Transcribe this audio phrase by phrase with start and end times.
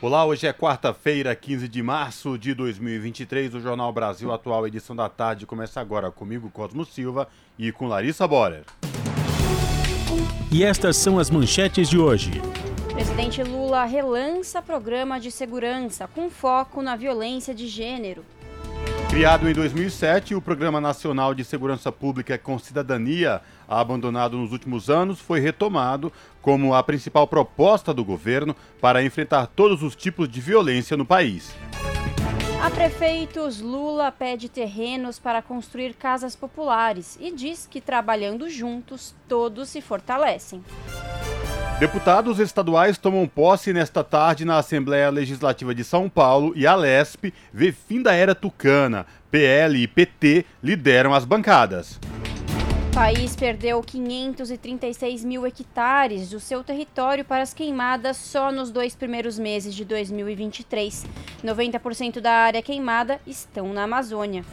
[0.00, 3.52] Olá, hoje é quarta-feira, 15 de março de 2023.
[3.56, 7.26] O Jornal Brasil Atual, edição da tarde, começa agora comigo, Cosmo Silva,
[7.58, 8.62] e com Larissa Borer.
[10.52, 12.30] E estas são as manchetes de hoje.
[12.92, 18.24] Presidente Lula relança programa de segurança com foco na violência de gênero.
[19.10, 25.18] Criado em 2007, o Programa Nacional de Segurança Pública com Cidadania, abandonado nos últimos anos,
[25.18, 26.12] foi retomado
[26.48, 31.54] como a principal proposta do governo para enfrentar todos os tipos de violência no país.
[32.64, 39.68] A prefeitos, Lula pede terrenos para construir casas populares e diz que trabalhando juntos, todos
[39.68, 40.64] se fortalecem.
[41.78, 47.34] Deputados estaduais tomam posse nesta tarde na Assembleia Legislativa de São Paulo e a LESP
[47.52, 49.04] vê fim da era tucana.
[49.30, 52.00] PL e PT lideram as bancadas.
[52.98, 59.38] País perdeu 536 mil hectares do seu território para as queimadas só nos dois primeiros
[59.38, 61.06] meses de 2023.
[61.44, 64.44] 90% da área queimada estão na Amazônia.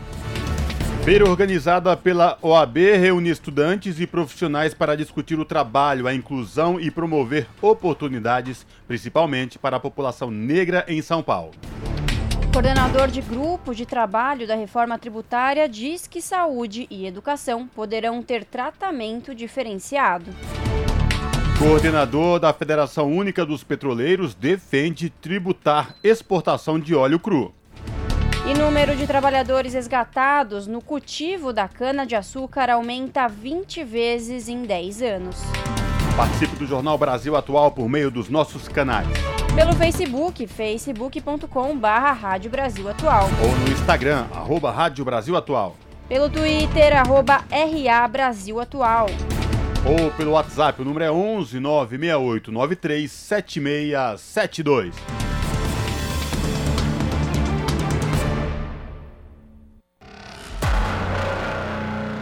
[1.04, 6.92] Feira organizada pela OAB reúne estudantes e profissionais para discutir o trabalho, a inclusão e
[6.92, 11.50] promover oportunidades, principalmente para a população negra em São Paulo.
[12.56, 18.46] Coordenador de grupo de trabalho da reforma tributária diz que saúde e educação poderão ter
[18.46, 20.32] tratamento diferenciado.
[21.60, 27.54] Coordenador da Federação Única dos Petroleiros defende tributar exportação de óleo cru.
[28.50, 35.42] E número de trabalhadores resgatados no cultivo da cana-de-açúcar aumenta 20 vezes em 10 anos.
[36.16, 39.10] Participe do Jornal Brasil Atual por meio dos nossos canais.
[39.56, 43.30] Pelo Facebook, facebook.com barra Rádio Brasil Atual.
[43.42, 45.78] Ou no Instagram, arroba Rádio Brasil Atual.
[46.10, 49.06] Pelo Twitter, arroba RA Brasil Atual.
[49.86, 54.94] Ou pelo WhatsApp, o número é 11 968 93 7672.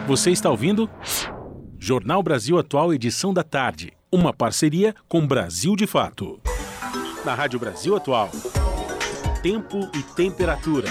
[0.05, 0.87] Você está ouvindo?
[1.79, 3.91] Jornal Brasil Atual, edição da tarde.
[4.11, 6.39] Uma parceria com Brasil de Fato.
[7.25, 8.29] Na Rádio Brasil Atual.
[9.41, 10.89] Tempo e temperatura.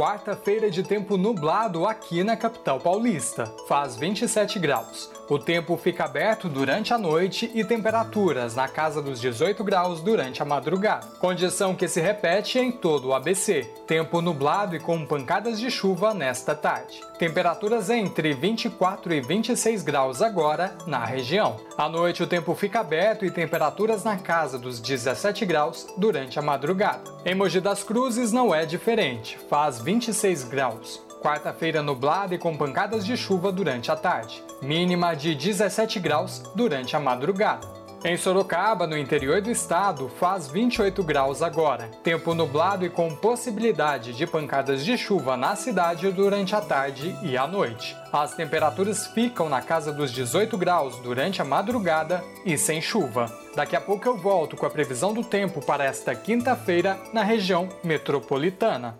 [0.00, 3.44] Quarta-feira de tempo nublado aqui na capital paulista.
[3.68, 5.10] Faz 27 graus.
[5.28, 10.42] O tempo fica aberto durante a noite e temperaturas na casa dos 18 graus durante
[10.42, 11.06] a madrugada.
[11.20, 13.62] Condição que se repete em todo o ABC.
[13.86, 17.00] Tempo nublado e com pancadas de chuva nesta tarde.
[17.18, 21.58] Temperaturas entre 24 e 26 graus agora na região.
[21.76, 26.42] À noite o tempo fica aberto e temperaturas na casa dos 17 graus durante a
[26.42, 27.04] madrugada.
[27.24, 29.38] Em Mogi das Cruzes não é diferente.
[29.48, 31.02] Faz 26 graus.
[31.20, 34.40] Quarta-feira nublada e com pancadas de chuva durante a tarde.
[34.62, 37.66] Mínima de 17 graus durante a madrugada.
[38.04, 41.90] Em Sorocaba, no interior do estado, faz 28 graus agora.
[42.04, 47.36] Tempo nublado e com possibilidade de pancadas de chuva na cidade durante a tarde e
[47.36, 47.96] a noite.
[48.12, 53.26] As temperaturas ficam na casa dos 18 graus durante a madrugada e sem chuva.
[53.56, 57.68] Daqui a pouco eu volto com a previsão do tempo para esta quinta-feira na região
[57.82, 58.96] metropolitana.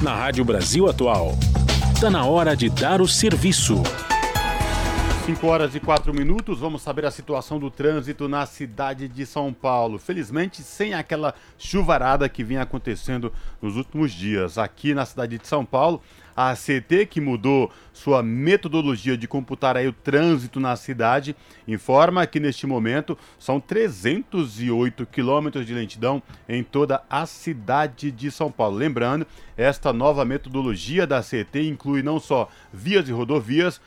[0.00, 1.36] Na Rádio Brasil Atual.
[1.92, 3.82] Está na hora de dar o serviço.
[5.26, 9.52] 5 horas e 4 minutos, vamos saber a situação do trânsito na cidade de São
[9.52, 9.98] Paulo.
[9.98, 14.56] Felizmente, sem aquela chuvarada que vinha acontecendo nos últimos dias.
[14.56, 16.00] Aqui na cidade de São Paulo,
[16.40, 21.34] a CT, que mudou sua metodologia de computar aí o trânsito na cidade,
[21.66, 28.52] informa que neste momento são 308 quilômetros de lentidão em toda a cidade de São
[28.52, 28.76] Paulo.
[28.76, 29.26] Lembrando,
[29.56, 33.80] esta nova metodologia da CT inclui não só vias e rodovias,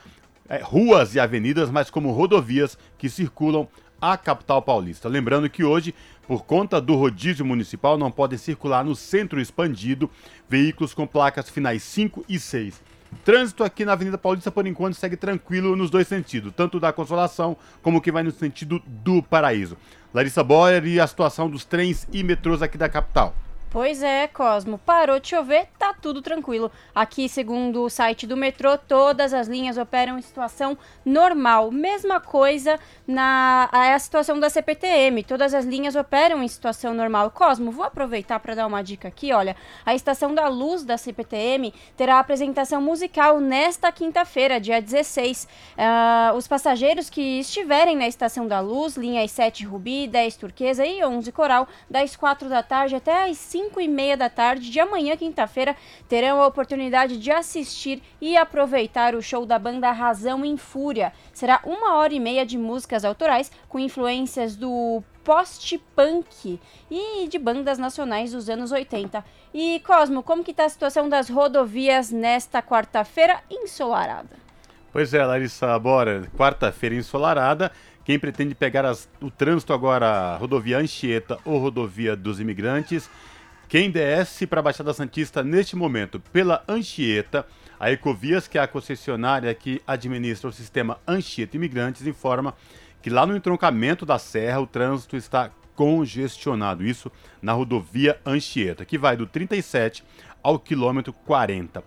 [0.50, 3.66] é, ruas e avenidas, mas como rodovias que circulam
[4.02, 5.08] a capital paulista.
[5.08, 5.96] Lembrando que hoje,
[6.32, 10.10] por conta do rodízio municipal, não podem circular no centro expandido
[10.48, 12.82] veículos com placas finais 5 e 6.
[13.26, 17.58] Trânsito aqui na Avenida Paulista, por enquanto, segue tranquilo nos dois sentidos, tanto da Consolação
[17.82, 19.76] como que vai no sentido do Paraíso.
[20.14, 23.36] Larissa Boyer e a situação dos trens e metrôs aqui da capital.
[23.72, 24.78] Pois é, Cosmo.
[24.80, 26.70] Parou de chover, tá tudo tranquilo.
[26.94, 31.72] Aqui, segundo o site do metrô, todas as linhas operam em situação normal.
[31.72, 32.78] Mesma coisa
[33.08, 35.24] na a situação da CPTM.
[35.24, 37.32] Todas as linhas operam em situação normal.
[37.32, 39.32] Cosmo, vou aproveitar para dar uma dica aqui.
[39.32, 45.44] Olha, a estação da luz da CPTM terá apresentação musical nesta quinta-feira, dia 16.
[45.44, 45.48] Uh,
[45.78, 51.02] ah, os passageiros que estiverem na estação da luz, linhas 7 Rubi, 10 Turquesa e
[51.02, 54.80] 11 Coral, das 4 da tarde até as 5 5 e meia da tarde de
[54.80, 55.76] amanhã, quinta-feira,
[56.10, 61.14] terão a oportunidade de assistir e aproveitar o show da banda Razão em Fúria.
[61.32, 66.60] Será uma hora e meia de músicas autorais com influências do post-punk
[66.90, 69.24] e de bandas nacionais dos anos 80.
[69.54, 74.42] E Cosmo, como que está a situação das rodovias nesta quarta-feira ensolarada?
[74.92, 77.72] Pois é, Larissa, bora, quarta-feira ensolarada.
[78.04, 83.08] Quem pretende pegar as, o trânsito agora, rodovia Anchieta ou rodovia dos imigrantes,
[83.72, 87.48] quem desce para a Baixada Santista neste momento pela Anchieta,
[87.80, 92.54] a Ecovias, que é a concessionária que administra o sistema Anchieta Imigrantes, informa
[93.02, 96.84] que lá no entroncamento da serra o trânsito está congestionado.
[96.86, 97.10] Isso
[97.42, 100.04] na rodovia Anchieta, que vai do 37
[100.44, 101.82] ao quilômetro 40.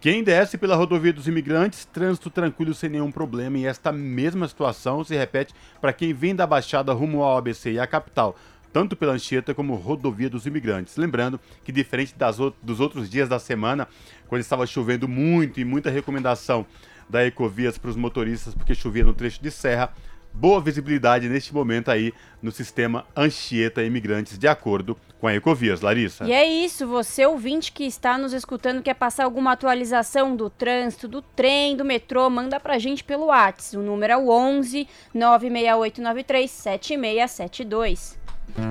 [0.00, 3.58] Quem desce pela rodovia dos imigrantes, trânsito tranquilo sem nenhum problema.
[3.58, 7.78] E esta mesma situação se repete para quem vem da Baixada rumo ao ABC e
[7.78, 8.34] à capital
[8.72, 10.96] tanto pela Anchieta como rodovia dos imigrantes.
[10.96, 13.88] Lembrando que, diferente das, dos outros dias da semana,
[14.28, 16.66] quando estava chovendo muito e muita recomendação
[17.08, 19.92] da Ecovias para os motoristas, porque chovia no trecho de serra,
[20.32, 26.24] boa visibilidade neste momento aí no sistema Anchieta Imigrantes, de acordo com a Ecovias, Larissa.
[26.24, 31.06] E é isso, você ouvinte que está nos escutando, quer passar alguma atualização do trânsito,
[31.06, 33.76] do trem, do metrô, manda pra gente pelo WhatsApp.
[33.76, 38.19] O número é o 11 96893 7672.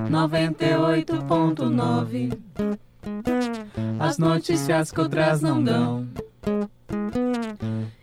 [0.09, 2.37] 98.9
[3.99, 6.07] As notícias que outras não dão.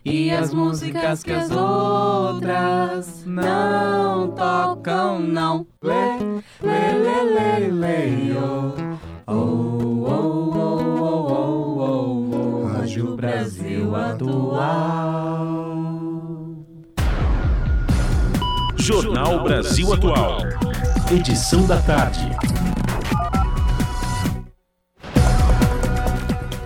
[0.03, 5.67] E as músicas que as outras não tocam, não.
[5.81, 6.17] Lê,
[6.61, 8.75] lê, lê, lê, lê, oh
[9.29, 14.55] Oh, oh, oh, oh, oh, oh, Rádio Brasil Atual.
[18.77, 20.43] Jornal Brasil Atual
[21.11, 22.19] edição da tarde.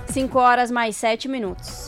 [0.08, 1.81] 5 horas mais 7 minutos.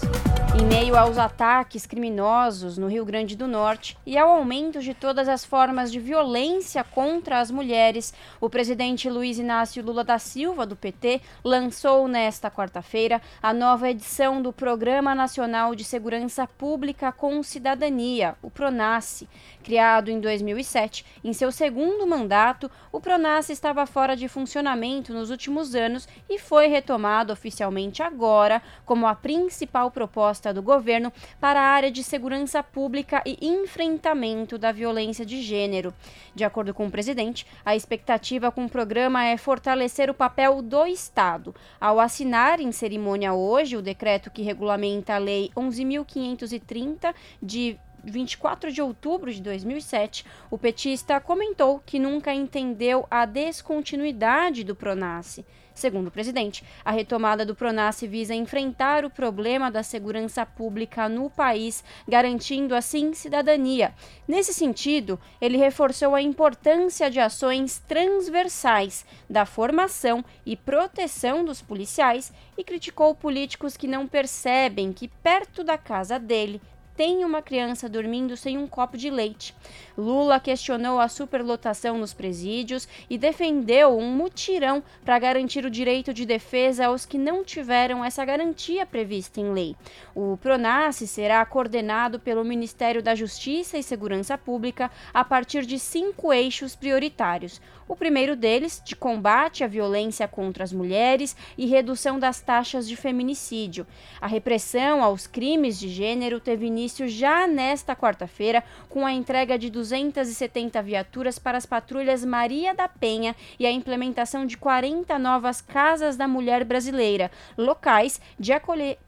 [0.56, 5.28] Em meio aos ataques criminosos no Rio Grande do Norte e ao aumento de todas
[5.28, 10.76] as formas de violência contra as mulheres, o presidente Luiz Inácio Lula da Silva, do
[10.76, 18.36] PT, lançou nesta quarta-feira a nova edição do Programa Nacional de Segurança Pública com Cidadania,
[18.44, 19.28] o PRONASSE.
[19.64, 25.74] Criado em 2007, em seu segundo mandato, o PRONASSE estava fora de funcionamento nos últimos
[25.74, 31.92] anos e foi retomado oficialmente agora como a principal proposta do governo para a área
[31.92, 35.94] de segurança pública e enfrentamento da violência de gênero.
[36.34, 40.86] De acordo com o presidente, a expectativa com o programa é fortalecer o papel do
[40.88, 41.56] Estado.
[41.80, 48.82] Ao assinar em cerimônia hoje o decreto que regulamenta a Lei 11.530 de 24 de
[48.82, 55.46] outubro de 2007, o petista comentou que nunca entendeu a descontinuidade do Pronace.
[55.84, 61.30] Segundo o presidente, a retomada do Pronace visa enfrentar o problema da segurança pública no
[61.30, 63.94] país, garantindo assim cidadania.
[64.26, 72.32] Nesse sentido, ele reforçou a importância de ações transversais da formação e proteção dos policiais
[72.58, 76.62] e criticou políticos que não percebem que perto da casa dele
[76.96, 79.56] tem uma criança dormindo sem um copo de leite.
[79.98, 86.26] Lula questionou a superlotação nos presídios e defendeu um mutirão para garantir o direito de
[86.26, 89.76] defesa aos que não tiveram essa garantia prevista em lei.
[90.16, 96.32] O Pronace será coordenado pelo Ministério da Justiça e Segurança Pública a partir de cinco
[96.32, 97.62] eixos prioritários.
[97.88, 102.96] O primeiro deles, de combate à violência contra as mulheres e redução das taxas de
[102.96, 103.86] feminicídio.
[104.22, 109.70] A repressão aos crimes de gênero teve início já nesta quarta-feira, com a entrega de
[109.70, 116.18] 270 viaturas para as patrulhas Maria da Penha e a implementação de 40 novas Casas
[116.18, 118.52] da Mulher Brasileira, locais de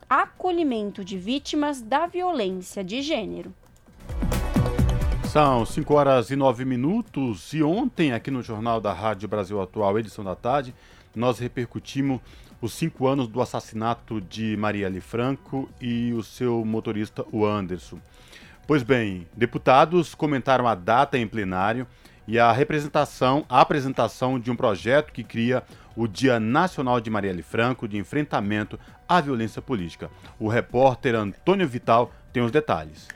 [0.10, 3.54] acolhimento de vítimas da violência de gênero.
[5.26, 10.00] São 5 horas e 9 minutos e ontem, aqui no Jornal da Rádio Brasil Atual,
[10.00, 10.74] edição da tarde,
[11.14, 12.22] nós repercutimos
[12.66, 18.00] os cinco anos do assassinato de Marielle Franco e o seu motorista, o Anderson.
[18.66, 21.86] Pois bem, deputados comentaram a data em plenário
[22.28, 25.64] e a representação, a apresentação de um projeto que cria
[25.96, 30.10] o Dia Nacional de Marielle Franco de enfrentamento à violência política.
[30.40, 33.08] O repórter Antônio Vital tem os detalhes.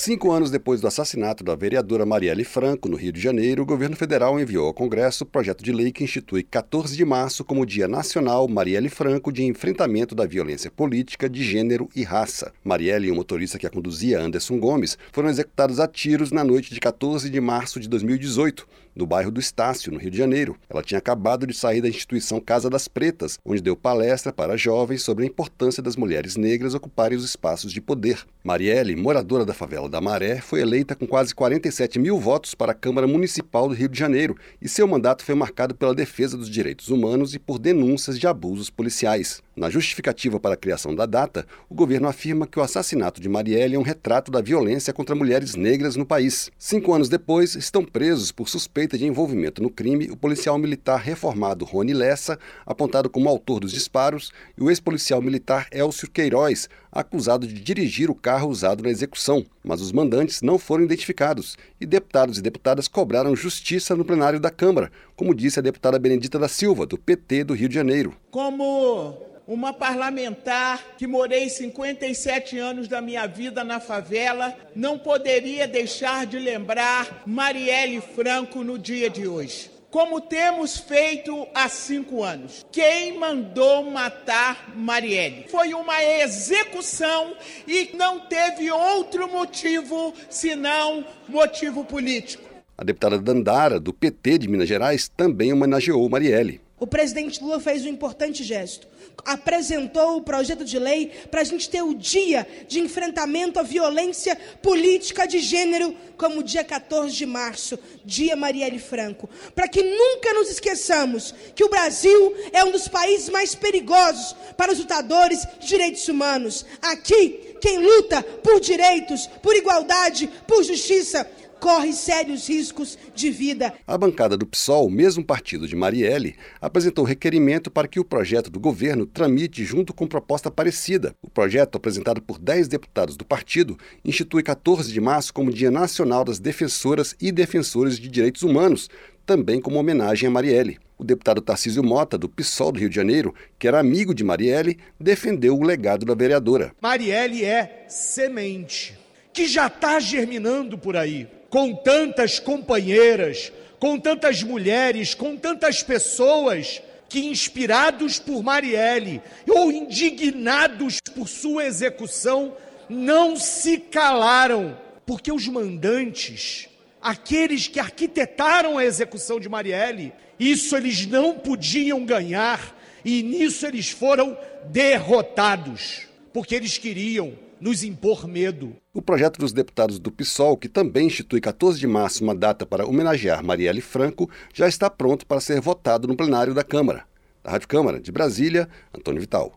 [0.00, 3.96] Cinco anos depois do assassinato da vereadora Marielle Franco, no Rio de Janeiro, o governo
[3.96, 7.88] federal enviou ao Congresso o projeto de lei que institui 14 de março como Dia
[7.88, 12.52] Nacional Marielle Franco de enfrentamento da violência política de gênero e raça.
[12.62, 16.72] Marielle e o motorista que a conduzia, Anderson Gomes, foram executados a tiros na noite
[16.72, 20.56] de 14 de março de 2018 do bairro do Estácio, no Rio de Janeiro.
[20.68, 25.02] Ela tinha acabado de sair da instituição Casa das Pretas, onde deu palestra para jovens
[25.02, 28.26] sobre a importância das mulheres negras ocuparem os espaços de poder.
[28.42, 32.74] Marielle, moradora da favela da Maré, foi eleita com quase 47 mil votos para a
[32.74, 36.88] Câmara Municipal do Rio de Janeiro e seu mandato foi marcado pela defesa dos direitos
[36.88, 39.40] humanos e por denúncias de abusos policiais.
[39.58, 43.74] Na justificativa para a criação da data, o governo afirma que o assassinato de Marielle
[43.74, 46.48] é um retrato da violência contra mulheres negras no país.
[46.56, 51.64] Cinco anos depois, estão presos por suspeita de envolvimento no crime o policial militar reformado
[51.64, 57.54] Rony Lessa, apontado como autor dos disparos, e o ex-policial militar Elcio Queiroz, acusado de
[57.54, 59.44] dirigir o carro usado na execução.
[59.64, 64.52] Mas os mandantes não foram identificados e deputados e deputadas cobraram justiça no plenário da
[64.52, 68.14] Câmara, como disse a deputada Benedita da Silva, do PT do Rio de Janeiro.
[68.30, 76.26] Como uma parlamentar que morei 57 anos da minha vida na favela, não poderia deixar
[76.26, 79.70] de lembrar Marielle Franco no dia de hoje.
[79.90, 82.66] Como temos feito há cinco anos.
[82.70, 85.46] Quem mandou matar Marielle?
[85.48, 87.34] Foi uma execução
[87.66, 92.46] e não teve outro motivo senão motivo político.
[92.76, 96.60] A deputada Dandara, do PT de Minas Gerais, também homenageou Marielle.
[96.78, 98.86] O presidente Lula fez um importante gesto
[99.24, 104.36] apresentou o projeto de lei para a gente ter o dia de enfrentamento à violência
[104.62, 109.28] política de gênero, como dia 14 de março, dia Marielle Franco.
[109.54, 114.72] Para que nunca nos esqueçamos que o Brasil é um dos países mais perigosos para
[114.72, 116.64] os lutadores de direitos humanos.
[116.82, 121.28] Aqui, quem luta por direitos, por igualdade, por justiça,
[121.60, 123.74] corre sérios riscos de vida.
[123.86, 128.60] A bancada do PSOL, mesmo partido de Marielle, apresentou requerimento para que o projeto do
[128.60, 131.14] governo tramite junto com proposta parecida.
[131.22, 136.24] O projeto, apresentado por 10 deputados do partido, institui 14 de março como Dia Nacional
[136.24, 138.88] das Defensoras e Defensores de Direitos Humanos,
[139.26, 140.78] também como homenagem a Marielle.
[140.96, 144.78] O deputado Tarcísio Mota, do PSOL do Rio de Janeiro, que era amigo de Marielle,
[144.98, 146.72] defendeu o legado da vereadora.
[146.80, 148.98] Marielle é semente
[149.32, 156.82] que já está germinando por aí com tantas companheiras, com tantas mulheres, com tantas pessoas
[157.08, 162.54] que, inspirados por Marielle ou indignados por sua execução,
[162.88, 166.68] não se calaram, porque os mandantes,
[167.00, 173.90] aqueles que arquitetaram a execução de Marielle, isso eles não podiam ganhar e nisso eles
[173.90, 174.36] foram
[174.66, 178.76] derrotados, porque eles queriam nos impor medo.
[178.98, 182.84] O projeto dos deputados do PSOL, que também institui 14 de março uma data para
[182.84, 187.04] homenagear Marielle Franco, já está pronto para ser votado no plenário da Câmara.
[187.44, 189.52] Da Rádio Câmara, de Brasília, Antônio Vital.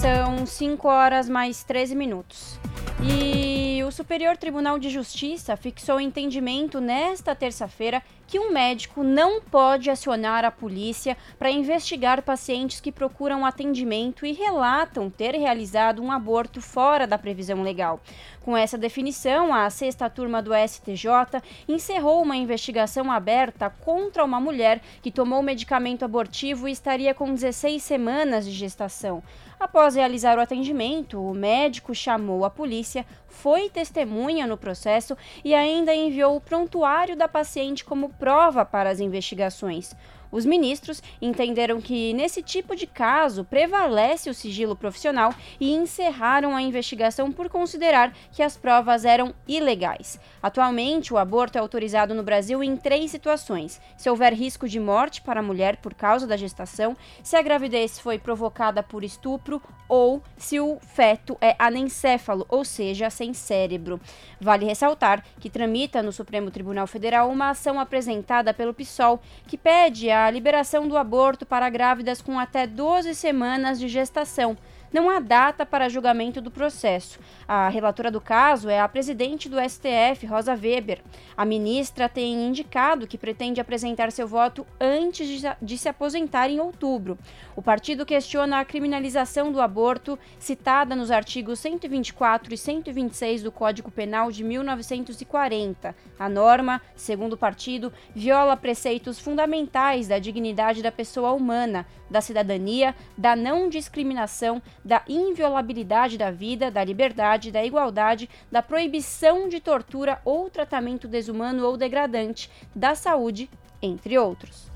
[0.00, 2.60] São 5 horas mais 13 minutos.
[3.02, 9.90] E o Superior Tribunal de Justiça fixou entendimento nesta terça-feira que um médico não pode
[9.90, 16.60] acionar a polícia para investigar pacientes que procuram atendimento e relatam ter realizado um aborto
[16.60, 18.00] fora da previsão legal.
[18.42, 24.82] Com essa definição, a sexta turma do STJ encerrou uma investigação aberta contra uma mulher
[25.00, 29.22] que tomou medicamento abortivo e estaria com 16 semanas de gestação.
[29.58, 35.94] Após realizar o atendimento, o médico chamou a polícia, foi testemunha no processo e ainda
[35.94, 39.94] enviou o prontuário da paciente como prova para as investigações.
[40.34, 46.60] Os ministros entenderam que, nesse tipo de caso, prevalece o sigilo profissional e encerraram a
[46.60, 50.18] investigação por considerar que as provas eram ilegais.
[50.42, 55.22] Atualmente, o aborto é autorizado no Brasil em três situações: se houver risco de morte
[55.22, 60.20] para a mulher por causa da gestação, se a gravidez foi provocada por estupro ou
[60.36, 64.00] se o feto é anencéfalo, ou seja, sem cérebro.
[64.40, 70.10] Vale ressaltar que tramita no Supremo Tribunal Federal uma ação apresentada pelo PSOL que pede
[70.10, 74.56] a liberação do aborto para grávidas com até 12 semanas de gestação.
[74.94, 77.18] Não há data para julgamento do processo.
[77.48, 81.00] A relatora do caso é a presidente do STF, Rosa Weber.
[81.36, 87.18] A ministra tem indicado que pretende apresentar seu voto antes de se aposentar em outubro.
[87.56, 93.90] O partido questiona a criminalização do aborto, citada nos artigos 124 e 126 do Código
[93.90, 95.92] Penal de 1940.
[96.16, 102.94] A norma, segundo o partido, viola preceitos fundamentais da dignidade da pessoa humana, da cidadania,
[103.18, 110.20] da não discriminação, da inviolabilidade da vida, da liberdade, da igualdade, da proibição de tortura
[110.24, 113.48] ou tratamento desumano ou degradante, da saúde,
[113.80, 114.70] entre outros.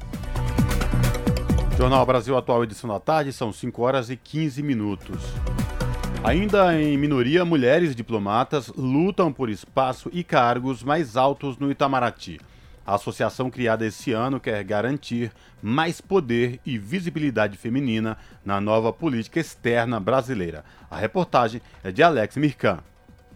[1.76, 5.22] Jornal Brasil Atual, edição da tarde, são 5 horas e 15 minutos.
[6.24, 12.40] Ainda em minoria, mulheres diplomatas lutam por espaço e cargos mais altos no Itamaraty.
[12.88, 15.30] A associação criada esse ano quer garantir
[15.60, 20.64] mais poder e visibilidade feminina na nova política externa brasileira.
[20.90, 22.78] A reportagem é de Alex Mirkan.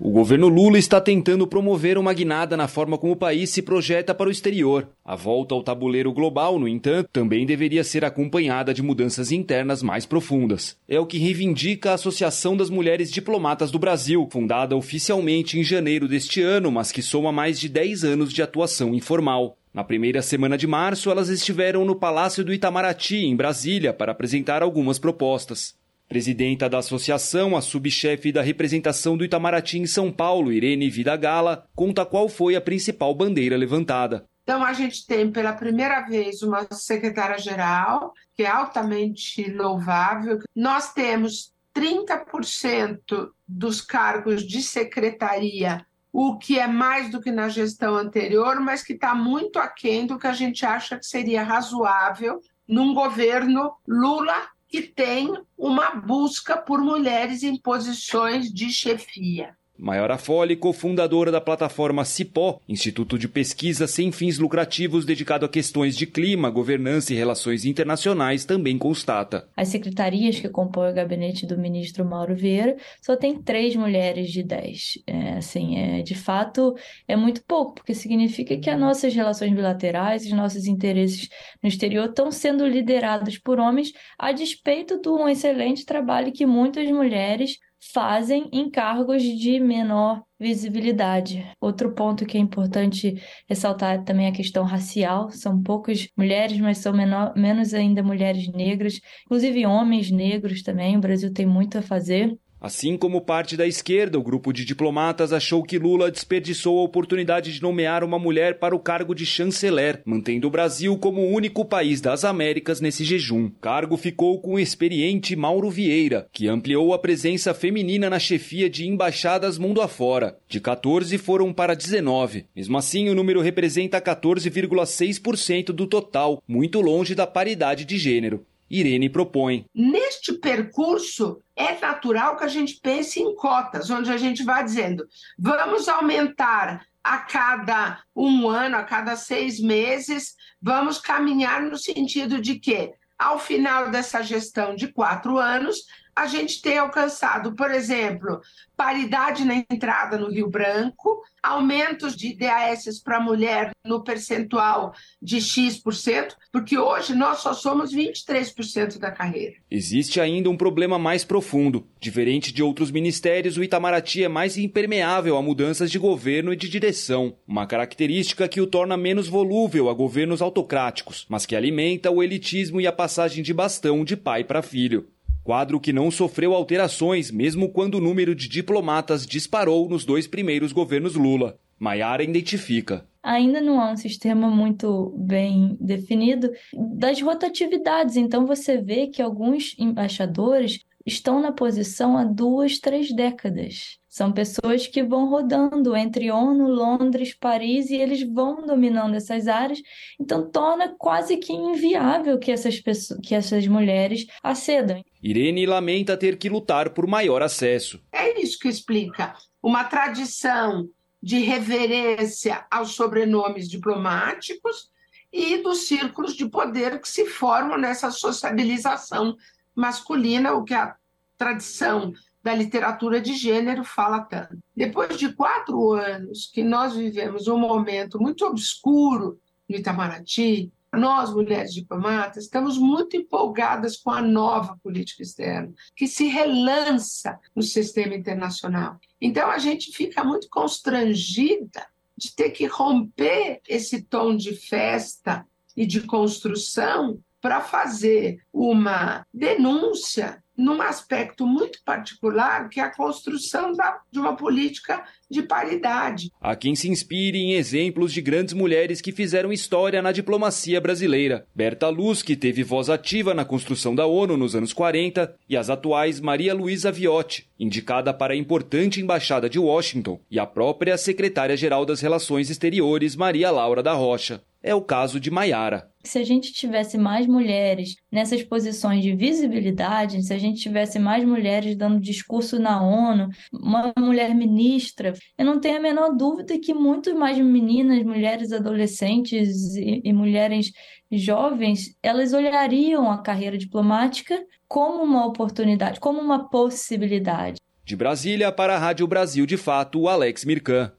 [0.05, 4.13] O governo Lula está tentando promover uma guinada na forma como o país se projeta
[4.13, 4.89] para o exterior.
[5.05, 10.05] A volta ao tabuleiro global, no entanto, também deveria ser acompanhada de mudanças internas mais
[10.05, 10.77] profundas.
[10.89, 16.09] É o que reivindica a Associação das Mulheres Diplomatas do Brasil, fundada oficialmente em janeiro
[16.09, 19.57] deste ano, mas que soma mais de 10 anos de atuação informal.
[19.73, 24.65] Na primeira semana de março, elas estiveram no Palácio do Itamaraty, em Brasília, para apresentar
[24.65, 25.81] algumas propostas.
[26.13, 32.05] Presidenta da associação, a subchefe da representação do Itamaraty em São Paulo, Irene Vidagala, conta
[32.05, 34.29] qual foi a principal bandeira levantada.
[34.43, 40.41] Então, a gente tem pela primeira vez uma secretária-geral, que é altamente louvável.
[40.55, 47.95] Nós temos 30% dos cargos de secretaria, o que é mais do que na gestão
[47.95, 52.39] anterior, mas que está muito aquém do que a gente acha que seria razoável
[52.69, 59.55] num governo Lula que tem uma busca por mulheres em posições de chefia.
[59.83, 65.97] Maior Afoli, cofundadora da plataforma Cipó, Instituto de Pesquisa sem fins lucrativos dedicado a questões
[65.97, 69.49] de clima, governança e relações internacionais, também constata.
[69.57, 74.45] As secretarias que compõem o gabinete do ministro Mauro Vieira só tem três mulheres de
[74.45, 75.03] dez.
[75.05, 76.77] É, assim, é, de fato,
[77.09, 81.29] é muito pouco, porque significa que as nossas relações bilaterais, os nossos interesses
[81.61, 87.59] no exterior estão sendo liderados por homens, a despeito do excelente trabalho que muitas mulheres
[87.93, 91.45] fazem em cargos de menor visibilidade.
[91.61, 95.31] Outro ponto que é importante ressaltar é também a questão racial.
[95.31, 100.97] São poucas mulheres, mas são menor, menos ainda mulheres negras, inclusive homens negros também.
[100.97, 102.37] O Brasil tem muito a fazer.
[102.63, 107.53] Assim como parte da esquerda, o grupo de diplomatas achou que Lula desperdiçou a oportunidade
[107.53, 111.65] de nomear uma mulher para o cargo de chanceler, mantendo o Brasil como o único
[111.65, 113.47] país das Américas nesse jejum.
[113.47, 118.71] O cargo ficou com o experiente Mauro Vieira, que ampliou a presença feminina na chefia
[118.71, 120.39] de embaixadas mundo afora.
[120.49, 122.47] De 14 foram para 19.
[122.55, 128.47] Mesmo assim, o número representa 14,6% do total, muito longe da paridade de gênero.
[128.73, 129.67] Irene propõe.
[129.75, 135.07] Neste percurso, é natural que a gente pense em cotas, onde a gente vai dizendo:
[135.39, 142.59] vamos aumentar a cada um ano, a cada seis meses, vamos caminhar no sentido de
[142.59, 148.41] que, ao final dessa gestão de quatro anos, a gente tem alcançado, por exemplo,
[148.77, 156.37] paridade na entrada no Rio Branco, aumentos de DAS para mulher no percentual de X%,
[156.53, 159.55] porque hoje nós só somos 23% da carreira.
[159.71, 161.87] Existe ainda um problema mais profundo.
[161.99, 166.69] Diferente de outros ministérios, o Itamaraty é mais impermeável a mudanças de governo e de
[166.69, 172.23] direção, uma característica que o torna menos volúvel a governos autocráticos, mas que alimenta o
[172.23, 175.09] elitismo e a passagem de bastão de pai para filho.
[175.45, 180.73] Quadro que não sofreu alterações, mesmo quando o número de diplomatas disparou nos dois primeiros
[180.73, 181.59] governos Lula.
[181.79, 183.05] Maiara identifica.
[183.21, 188.17] Ainda não há um sistema muito bem definido das rotatividades.
[188.17, 193.99] Então, você vê que alguns embaixadores estão na posição há duas, três décadas.
[194.13, 199.81] São pessoas que vão rodando entre ONU, Londres, Paris e eles vão dominando essas áreas.
[200.21, 205.03] Então torna quase que inviável que essas pessoas, que essas mulheres acedam.
[205.23, 208.03] Irene lamenta ter que lutar por maior acesso.
[208.13, 210.91] É isso que explica uma tradição
[211.23, 214.91] de reverência aos sobrenomes diplomáticos
[215.33, 219.35] e dos círculos de poder que se formam nessa sociabilização
[219.75, 220.97] masculina, o que a
[221.39, 224.59] tradição da literatura de gênero fala tanto.
[224.75, 231.73] Depois de quatro anos que nós vivemos um momento muito obscuro no Itamaraty, Nós, mulheres
[231.73, 238.99] diplomatas, estamos muito empolgadas com a nova política externa, que se relança no sistema internacional.
[239.19, 245.87] Então, a gente fica muito constrangida de ter que romper esse tom de festa e
[245.87, 254.01] de construção para fazer uma denúncia num aspecto muito particular, que é a construção da,
[254.11, 256.31] de uma política de paridade.
[256.41, 261.47] Há quem se inspire em exemplos de grandes mulheres que fizeram história na diplomacia brasileira.
[261.55, 265.69] Berta Luz, que teve voz ativa na construção da ONU nos anos 40, e as
[265.69, 271.85] atuais Maria Luísa Viotti, indicada para a importante embaixada de Washington, e a própria secretária-geral
[271.85, 274.41] das Relações Exteriores, Maria Laura da Rocha.
[274.63, 275.91] É o caso de Maiara.
[276.05, 281.25] Se a gente tivesse mais mulheres nessas posições de visibilidade, se a gente tivesse mais
[281.25, 286.73] mulheres dando discurso na ONU, uma mulher ministra, eu não tenho a menor dúvida que
[286.73, 290.73] muito mais meninas, mulheres adolescentes e, e mulheres
[291.11, 297.59] jovens, elas olhariam a carreira diplomática como uma oportunidade, como uma possibilidade.
[297.85, 300.93] De Brasília para a Rádio Brasil de Fato, Alex Mirkan.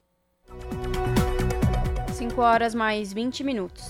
[2.33, 3.87] 5 horas mais 20 minutos.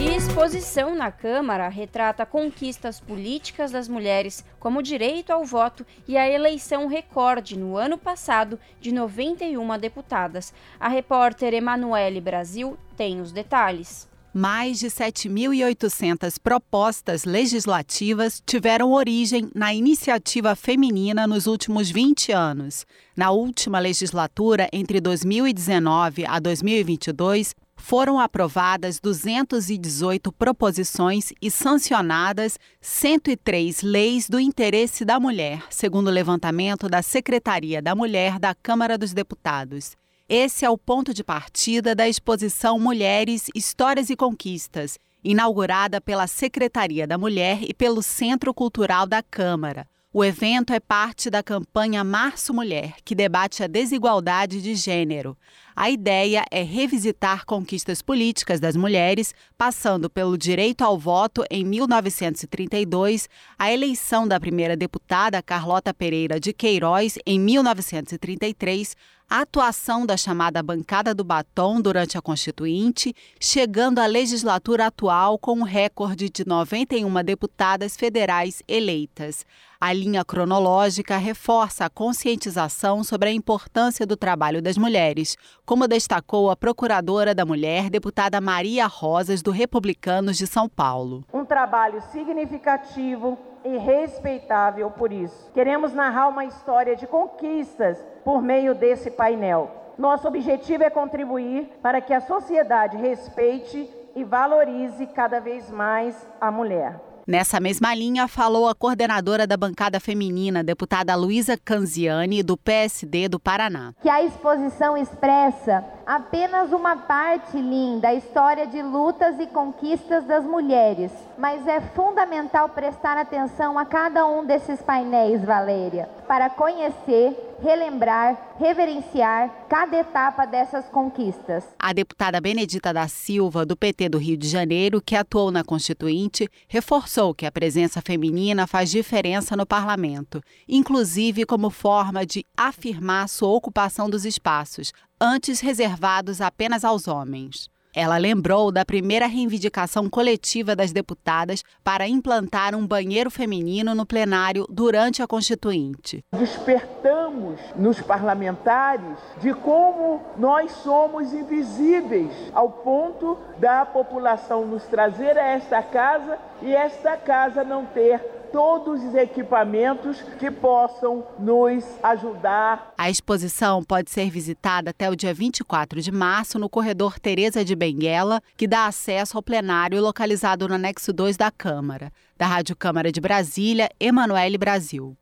[0.00, 6.16] E exposição na Câmara retrata conquistas políticas das mulheres, como o direito ao voto e
[6.16, 10.54] a eleição recorde no ano passado de 91 deputadas.
[10.78, 14.08] A repórter Emanuele Brasil tem os detalhes.
[14.32, 22.86] Mais de 7.800 propostas legislativas tiveram origem na iniciativa feminina nos últimos 20 anos.
[23.14, 34.28] Na última legislatura, entre 2019 a 2022, foram aprovadas 218 proposições e sancionadas 103 leis
[34.28, 39.96] do interesse da mulher, segundo o levantamento da Secretaria da Mulher da Câmara dos Deputados.
[40.28, 47.04] Esse é o ponto de partida da exposição Mulheres, Histórias e Conquistas, inaugurada pela Secretaria
[47.04, 49.91] da Mulher e pelo Centro Cultural da Câmara.
[50.14, 55.34] O evento é parte da campanha Março Mulher, que debate a desigualdade de gênero.
[55.74, 63.26] A ideia é revisitar conquistas políticas das mulheres, passando pelo direito ao voto em 1932,
[63.58, 68.94] a eleição da primeira deputada Carlota Pereira de Queiroz em 1933,
[69.30, 75.60] a atuação da chamada bancada do batom durante a Constituinte, chegando à legislatura atual com
[75.60, 79.46] um recorde de 91 deputadas federais eleitas.
[79.84, 86.52] A linha cronológica reforça a conscientização sobre a importância do trabalho das mulheres, como destacou
[86.52, 91.24] a procuradora da mulher, deputada Maria Rosas, do Republicanos de São Paulo.
[91.34, 95.50] Um trabalho significativo e respeitável por isso.
[95.52, 99.68] Queremos narrar uma história de conquistas por meio desse painel.
[99.98, 106.52] Nosso objetivo é contribuir para que a sociedade respeite e valorize cada vez mais a
[106.52, 107.11] mulher.
[107.26, 113.38] Nessa mesma linha, falou a coordenadora da bancada feminina, deputada Luísa Canziani, do PSD do
[113.38, 113.94] Paraná.
[114.02, 120.44] Que a exposição expressa apenas uma parte linda, a história de lutas e conquistas das
[120.44, 121.12] mulheres.
[121.38, 129.66] Mas é fundamental prestar atenção a cada um desses painéis, Valéria, para conhecer relembrar, reverenciar
[129.68, 131.64] cada etapa dessas conquistas.
[131.78, 136.48] A deputada Benedita da Silva, do PT do Rio de Janeiro, que atuou na Constituinte,
[136.68, 143.48] reforçou que a presença feminina faz diferença no parlamento, inclusive como forma de afirmar sua
[143.48, 147.71] ocupação dos espaços, antes reservados apenas aos homens.
[147.94, 154.66] Ela lembrou da primeira reivindicação coletiva das deputadas para implantar um banheiro feminino no plenário
[154.70, 156.24] durante a Constituinte.
[156.32, 165.48] Despertamos nos parlamentares de como nós somos invisíveis, ao ponto da população nos trazer a
[165.48, 172.92] esta casa e esta casa não ter todos os equipamentos que possam nos ajudar.
[172.96, 177.74] A exposição pode ser visitada até o dia 24 de março no corredor Teresa de
[177.74, 182.12] Benguela, que dá acesso ao plenário localizado no anexo 2 da Câmara.
[182.36, 185.16] Da Rádio Câmara de Brasília, Emanuele Brasil.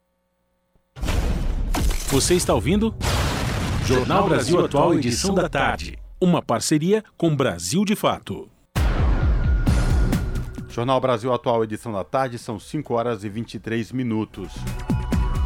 [2.09, 2.95] Você está ouvindo?
[3.87, 5.97] Jornal Brasil Atual, edição da tarde.
[6.21, 8.51] Uma parceria com Brasil de Fato.
[10.71, 14.53] Jornal Brasil Atual, edição da tarde, são 5 horas e 23 minutos.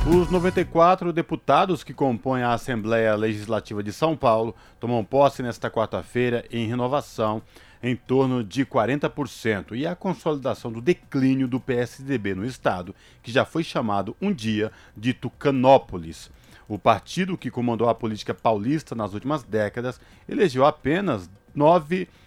[0.07, 6.45] Os 94 deputados que compõem a Assembleia Legislativa de São Paulo tomam posse nesta quarta-feira
[6.51, 7.41] em renovação
[7.83, 13.47] em torno de 40% e a consolidação do declínio do PSDB no estado, que já
[13.47, 16.31] foi chamado um dia de Tucanópolis.
[16.69, 22.24] O partido que comandou a política paulista nas últimas décadas elegeu apenas nove deputados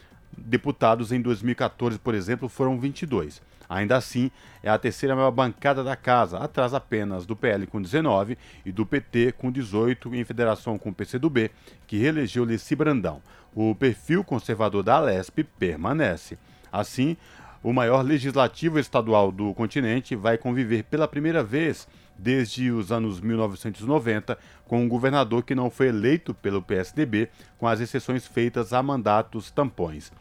[1.11, 3.41] em 2014, por exemplo, foram 22.
[3.69, 4.31] Ainda assim,
[4.63, 8.85] é a terceira maior bancada da casa, atrás apenas do PL com 19 e do
[8.85, 11.51] PT com 18, em federação com o PCdoB,
[11.85, 13.21] que reelegeu Leci Brandão.
[13.53, 16.37] O perfil conservador da Alesp permanece.
[16.71, 17.17] Assim,
[17.61, 21.87] o maior legislativo estadual do continente vai conviver pela primeira vez
[22.17, 27.79] desde os anos 1990 com um governador que não foi eleito pelo PSDB, com as
[27.79, 30.11] exceções feitas a mandatos tampões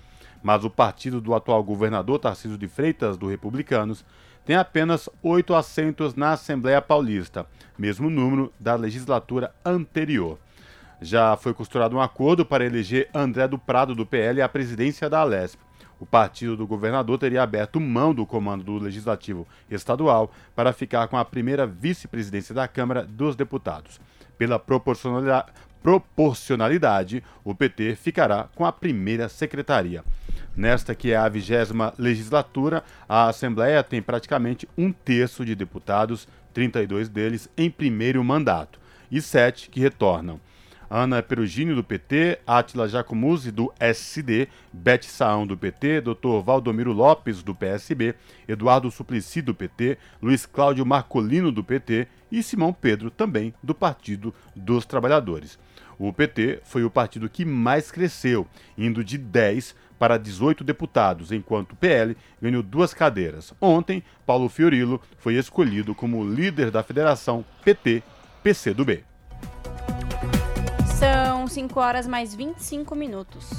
[0.46, 4.04] mas o partido do atual governador Tarcísio de Freitas, do Republicanos,
[4.44, 10.38] tem apenas oito assentos na Assembleia Paulista, mesmo número da legislatura anterior.
[11.00, 15.18] Já foi costurado um acordo para eleger André do Prado, do PL, à presidência da
[15.18, 15.58] Alesp.
[15.98, 21.16] O partido do governador teria aberto mão do comando do Legislativo Estadual para ficar com
[21.16, 23.98] a primeira vice-presidência da Câmara dos Deputados.
[24.36, 30.04] Pela proporcionalidade, o PT ficará com a primeira secretaria.
[30.54, 37.08] Nesta que é a vigésima legislatura, a Assembleia tem praticamente um terço de deputados, 32
[37.08, 38.78] deles em primeiro mandato,
[39.10, 40.40] e sete que retornam.
[40.88, 46.40] Ana Perugini, do PT, Átila Jacomuzzi, do SD, Beth Saão, do PT, Dr.
[46.44, 48.14] Valdomiro Lopes, do PSB,
[48.46, 54.32] Eduardo Suplicy, do PT, Luiz Cláudio Marcolino, do PT e Simão Pedro, também do Partido
[54.54, 55.58] dos Trabalhadores.
[55.98, 58.46] O PT foi o partido que mais cresceu,
[58.76, 63.54] indo de 10 para 18 deputados, enquanto o PL ganhou duas cadeiras.
[63.60, 69.04] Ontem, Paulo Fiorilo foi escolhido como líder da federação PT-PCdoB.
[70.98, 73.50] São 5 horas mais 25 minutos.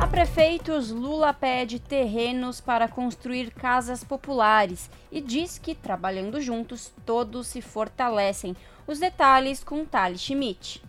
[0.00, 7.48] A prefeitos, Lula pede terrenos para construir casas populares e diz que, trabalhando juntos, todos
[7.48, 8.54] se fortalecem.
[8.86, 10.80] Os detalhes com Thales Schmidt.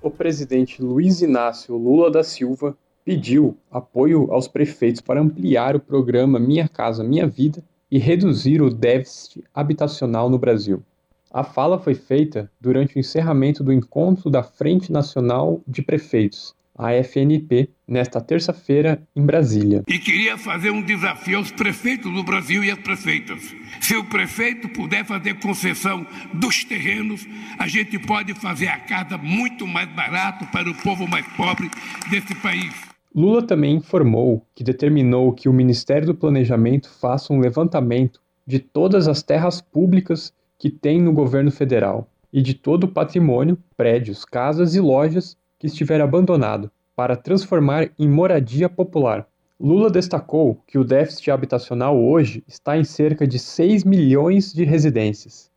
[0.00, 6.38] O presidente Luiz Inácio Lula da Silva pediu apoio aos prefeitos para ampliar o programa
[6.38, 10.84] Minha Casa Minha Vida e reduzir o déficit habitacional no Brasil.
[11.32, 16.92] A fala foi feita durante o encerramento do encontro da Frente Nacional de Prefeitos, a
[16.92, 19.84] FNP, nesta terça-feira em Brasília.
[19.86, 23.54] E queria fazer um desafio aos prefeitos do Brasil e às prefeitas.
[23.80, 27.24] Se o prefeito puder fazer concessão dos terrenos,
[27.60, 31.70] a gente pode fazer a casa muito mais barato para o povo mais pobre
[32.10, 32.74] desse país.
[33.14, 39.06] Lula também informou que determinou que o Ministério do Planejamento faça um levantamento de todas
[39.06, 44.74] as terras públicas que tem no governo federal e de todo o patrimônio, prédios, casas
[44.74, 49.26] e lojas que estiver abandonado, para transformar em moradia popular.
[49.58, 55.50] Lula destacou que o déficit habitacional hoje está em cerca de 6 milhões de residências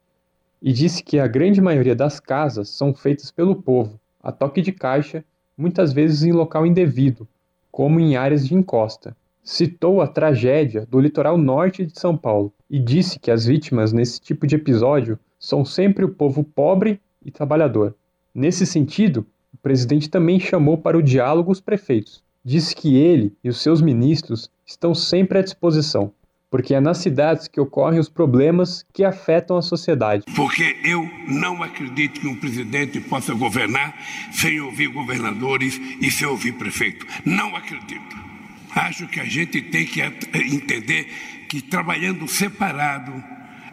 [0.62, 4.72] e disse que a grande maioria das casas são feitas pelo povo, a toque de
[4.72, 5.26] caixa,
[5.58, 7.28] muitas vezes em local indevido,
[7.70, 9.18] como em áreas de encosta.
[9.44, 14.22] Citou a tragédia do litoral norte de São Paulo e disse que as vítimas nesse
[14.22, 17.94] tipo de episódio são sempre o povo pobre e trabalhador.
[18.34, 22.24] Nesse sentido, o presidente também chamou para o diálogo os prefeitos.
[22.44, 26.14] Disse que ele e os seus ministros estão sempre à disposição,
[26.50, 30.24] porque é nas cidades que ocorrem os problemas que afetam a sociedade.
[30.38, 33.94] Porque eu não acredito que um presidente possa governar
[34.32, 37.06] sem ouvir governadores e sem ouvir prefeito.
[37.26, 38.33] Não acredito.
[38.76, 41.08] Acho que a gente tem que entender
[41.50, 43.12] que trabalhando separado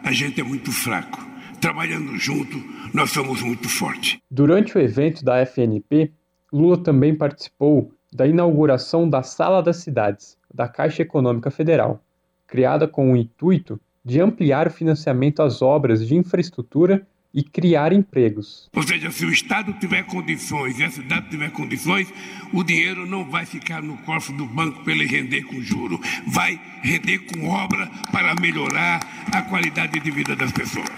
[0.03, 1.19] a gente é muito fraco.
[1.59, 2.57] Trabalhando junto,
[2.93, 4.17] nós somos muito fortes.
[4.29, 6.11] Durante o evento da FNP,
[6.51, 12.03] Lula também participou da inauguração da Sala das Cidades, da Caixa Econômica Federal
[12.51, 18.69] criada com o intuito de ampliar o financiamento às obras de infraestrutura e criar empregos.
[18.73, 22.11] Ou seja, se o Estado tiver condições e a cidade tiver condições,
[22.51, 26.59] o dinheiro não vai ficar no cofre do banco para ele render com juro, vai
[26.81, 28.99] render com obra para melhorar
[29.31, 30.89] a qualidade de vida das pessoas.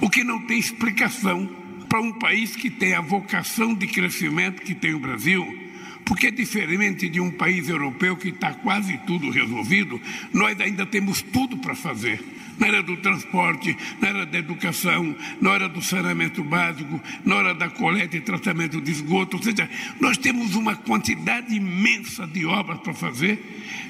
[0.00, 1.48] O que não tem explicação
[1.88, 5.61] para um país que tem a vocação de crescimento que tem o Brasil,
[6.04, 10.00] porque, diferente de um país europeu que está quase tudo resolvido,
[10.32, 12.20] nós ainda temos tudo para fazer.
[12.58, 17.54] Na área do transporte, na área da educação, na área do saneamento básico, na hora
[17.54, 19.36] da coleta e tratamento de esgoto.
[19.38, 19.68] Ou seja,
[20.00, 23.38] nós temos uma quantidade imensa de obras para fazer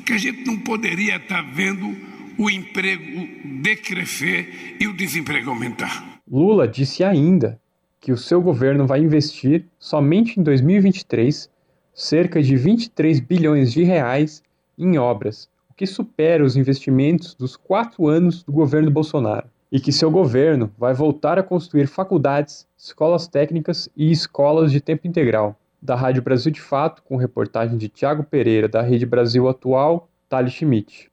[0.06, 1.94] que a gente não poderia estar vendo
[2.38, 3.28] o emprego
[3.60, 6.20] decrescer e o desemprego aumentar.
[6.30, 7.60] Lula disse ainda
[8.00, 11.51] que o seu governo vai investir somente em 2023
[11.94, 14.42] cerca de 23 bilhões de reais
[14.78, 19.92] em obras, o que supera os investimentos dos quatro anos do governo Bolsonaro, e que
[19.92, 25.58] seu governo vai voltar a construir faculdades, escolas técnicas e escolas de tempo integral.
[25.80, 30.50] Da Rádio Brasil de Fato, com reportagem de Tiago Pereira, da Rede Brasil Atual, Thali
[30.50, 31.10] Schmidt.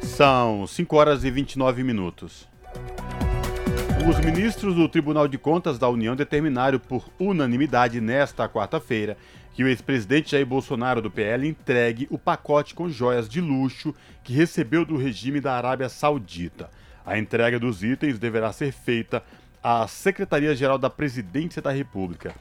[0.00, 2.48] São 5 horas e 29 minutos.
[4.08, 9.16] Os ministros do Tribunal de Contas da União determinaram por unanimidade nesta quarta-feira
[9.52, 14.32] que o ex-presidente Jair Bolsonaro do PL entregue o pacote com joias de luxo que
[14.32, 16.70] recebeu do regime da Arábia Saudita.
[17.04, 19.22] A entrega dos itens deverá ser feita
[19.62, 22.34] à Secretaria-Geral da Presidência da República.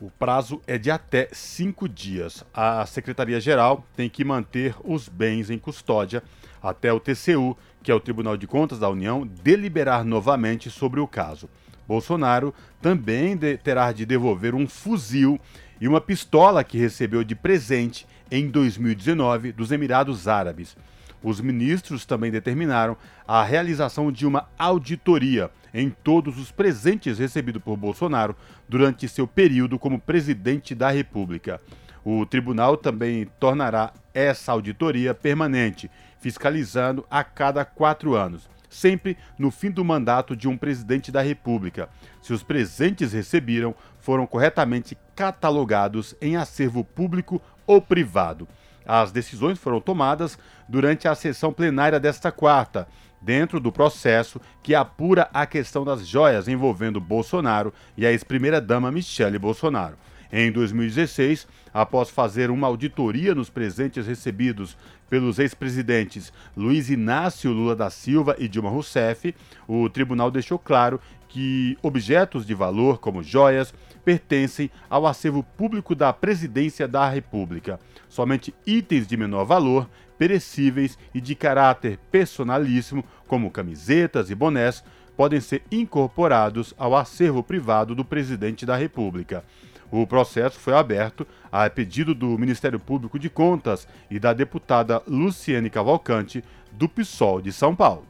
[0.00, 2.44] O prazo é de até cinco dias.
[2.52, 6.22] A Secretaria-Geral tem que manter os bens em custódia
[6.62, 11.06] até o TCU, que é o Tribunal de Contas da União, deliberar novamente sobre o
[11.06, 11.48] caso.
[11.86, 15.40] Bolsonaro também de, terá de devolver um fuzil
[15.80, 20.76] e uma pistola que recebeu de presente em 2019 dos Emirados Árabes.
[21.22, 22.96] Os ministros também determinaram
[23.26, 28.34] a realização de uma auditoria em todos os presentes recebidos por Bolsonaro
[28.68, 31.60] durante seu período como presidente da República.
[32.04, 39.70] O tribunal também tornará essa auditoria permanente, fiscalizando a cada quatro anos, sempre no fim
[39.70, 41.88] do mandato de um presidente da República,
[42.22, 48.46] se os presentes recebidos foram corretamente catalogados em acervo público ou privado.
[48.86, 52.88] As decisões foram tomadas durante a sessão plenária desta quarta,
[53.20, 59.38] dentro do processo que apura a questão das joias envolvendo Bolsonaro e a ex-primeira-dama Michele
[59.38, 59.96] Bolsonaro.
[60.32, 64.76] Em 2016, após fazer uma auditoria nos presentes recebidos
[65.08, 69.34] pelos ex-presidentes Luiz Inácio Lula da Silva e Dilma Rousseff,
[69.66, 76.12] o tribunal deixou claro que objetos de valor, como joias, pertencem ao acervo público da
[76.12, 77.80] Presidência da República.
[78.08, 84.84] Somente itens de menor valor, perecíveis e de caráter personalíssimo, como camisetas e bonés,
[85.16, 89.44] podem ser incorporados ao acervo privado do presidente da República.
[89.90, 95.68] O processo foi aberto a pedido do Ministério Público de Contas e da deputada Luciane
[95.68, 98.06] Cavalcante, do PSOL de São Paulo.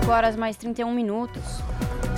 [0.00, 1.42] 5 horas mais 31 minutos.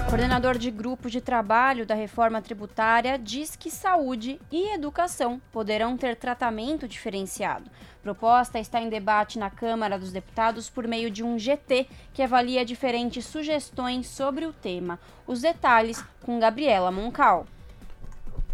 [0.01, 5.97] O coordenador de grupo de trabalho da reforma tributária diz que saúde e educação poderão
[5.97, 7.71] ter tratamento diferenciado.
[8.03, 12.65] Proposta está em debate na Câmara dos Deputados por meio de um GT que avalia
[12.65, 14.99] diferentes sugestões sobre o tema.
[15.27, 17.47] Os detalhes com Gabriela Moncal.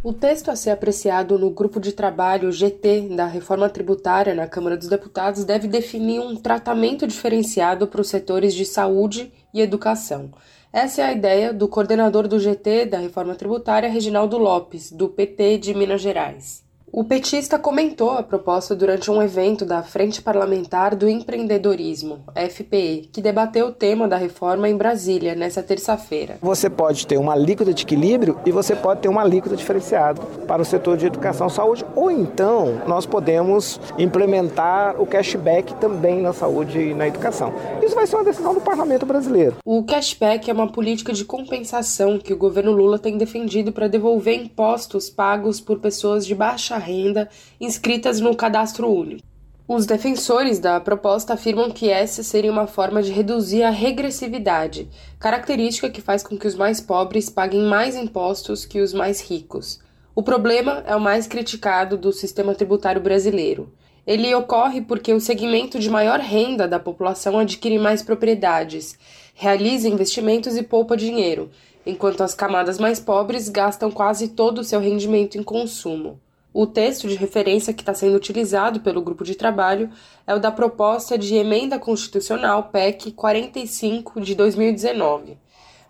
[0.03, 4.75] O texto a ser apreciado no grupo de trabalho GT da reforma tributária na Câmara
[4.75, 10.31] dos Deputados deve definir um tratamento diferenciado para os setores de saúde e educação.
[10.73, 15.59] Essa é a ideia do coordenador do GT da reforma tributária, Reginaldo Lopes, do PT
[15.59, 16.70] de Minas Gerais.
[16.93, 23.23] O petista comentou a proposta durante um evento da Frente Parlamentar do Empreendedorismo, FPE, que
[23.23, 26.39] debateu o tema da reforma em Brasília nesta terça-feira.
[26.43, 30.63] Você pode ter uma alíquota de equilíbrio e você pode ter uma alíquota diferenciada para
[30.63, 36.33] o setor de educação e saúde, ou então nós podemos implementar o cashback também na
[36.33, 37.55] saúde e na educação.
[37.81, 39.59] Isso vai ser uma decisão do parlamento brasileiro.
[39.65, 44.35] O cashback é uma política de compensação que o governo Lula tem defendido para devolver
[44.35, 47.29] impostos pagos por pessoas de baixa renda
[47.61, 49.23] inscritas no cadastro único.
[49.69, 54.89] Os defensores da proposta afirmam que essa seria uma forma de reduzir a regressividade,
[55.21, 59.79] característica que faz com que os mais pobres paguem mais impostos que os mais ricos.
[60.13, 63.73] O problema é o mais criticado do sistema tributário brasileiro.
[64.05, 68.99] Ele ocorre porque o segmento de maior renda da população adquire mais propriedades,
[69.35, 71.49] realiza investimentos e poupa dinheiro,
[71.87, 76.19] enquanto as camadas mais pobres gastam quase todo o seu rendimento em consumo.
[76.53, 79.89] O texto de referência que está sendo utilizado pelo grupo de trabalho
[80.27, 85.39] é o da proposta de emenda constitucional PEC 45 de 2019.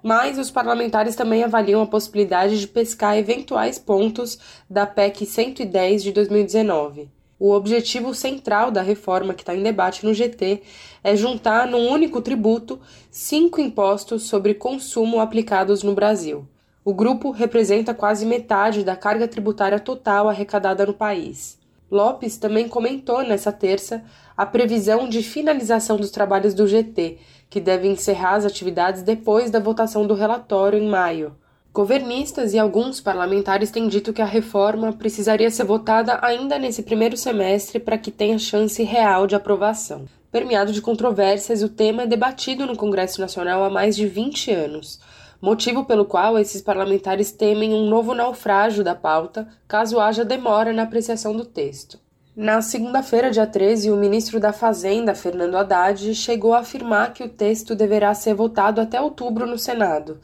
[0.02, 6.12] Mas os parlamentares também avaliam a possibilidade de pescar eventuais pontos da PEC 110 de
[6.12, 7.10] 2019.
[7.38, 10.60] O objetivo central da reforma que está em debate no GT
[11.02, 12.78] é juntar num único tributo
[13.10, 16.46] cinco impostos sobre consumo aplicados no Brasil.
[16.82, 21.58] O grupo representa quase metade da carga tributária total arrecadada no país.
[21.90, 24.02] Lopes também comentou nessa terça
[24.34, 27.18] a previsão de finalização dos trabalhos do GT,
[27.50, 31.36] que deve encerrar as atividades depois da votação do relatório em maio.
[31.70, 37.16] Governistas e alguns parlamentares têm dito que a reforma precisaria ser votada ainda nesse primeiro
[37.16, 40.06] semestre para que tenha chance real de aprovação.
[40.32, 44.98] Permeado de controvérsias, o tema é debatido no Congresso Nacional há mais de 20 anos
[45.40, 50.82] motivo pelo qual esses parlamentares temem um novo naufrágio da pauta caso haja demora na
[50.82, 51.98] apreciação do texto.
[52.36, 57.28] Na segunda-feira, dia 13, o ministro da Fazenda, Fernando Haddad, chegou a afirmar que o
[57.28, 60.20] texto deverá ser votado até outubro no Senado.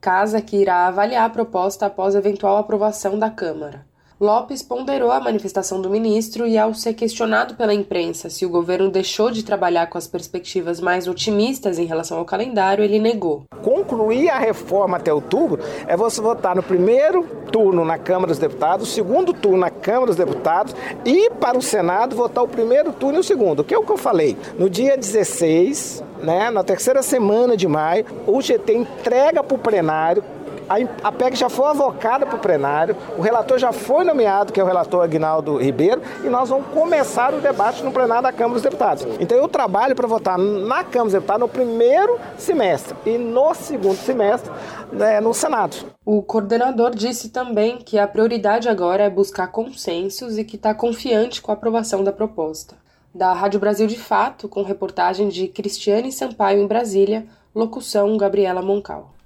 [0.00, 3.87] casa que irá avaliar a proposta após eventual aprovação da Câmara.
[4.20, 8.90] Lopes ponderou a manifestação do ministro e, ao ser questionado pela imprensa se o governo
[8.90, 13.44] deixou de trabalhar com as perspectivas mais otimistas em relação ao calendário, ele negou.
[13.62, 18.88] Concluir a reforma até outubro é você votar no primeiro turno na Câmara dos Deputados,
[18.88, 23.20] segundo turno na Câmara dos Deputados e para o Senado votar o primeiro turno e
[23.20, 23.62] o segundo.
[23.62, 24.36] Que é o que eu falei.
[24.58, 30.24] No dia 16, né, na terceira semana de maio, o GT entrega para o plenário
[31.02, 34.62] a, PEC já foi avocada para o plenário, o relator já foi nomeado, que é
[34.62, 38.62] o relator Agnaldo Ribeiro, e nós vamos começar o debate no plenário da Câmara dos
[38.62, 39.06] Deputados.
[39.18, 43.96] Então eu trabalho para votar na Câmara dos Deputados no primeiro semestre e no segundo
[43.96, 44.50] semestre
[44.92, 45.76] né, no Senado.
[46.04, 51.40] O coordenador disse também que a prioridade agora é buscar consensos e que está confiante
[51.40, 52.76] com a aprovação da proposta.
[53.14, 59.17] Da Rádio Brasil de Fato, com reportagem de Cristiane Sampaio em Brasília, locução Gabriela Moncal.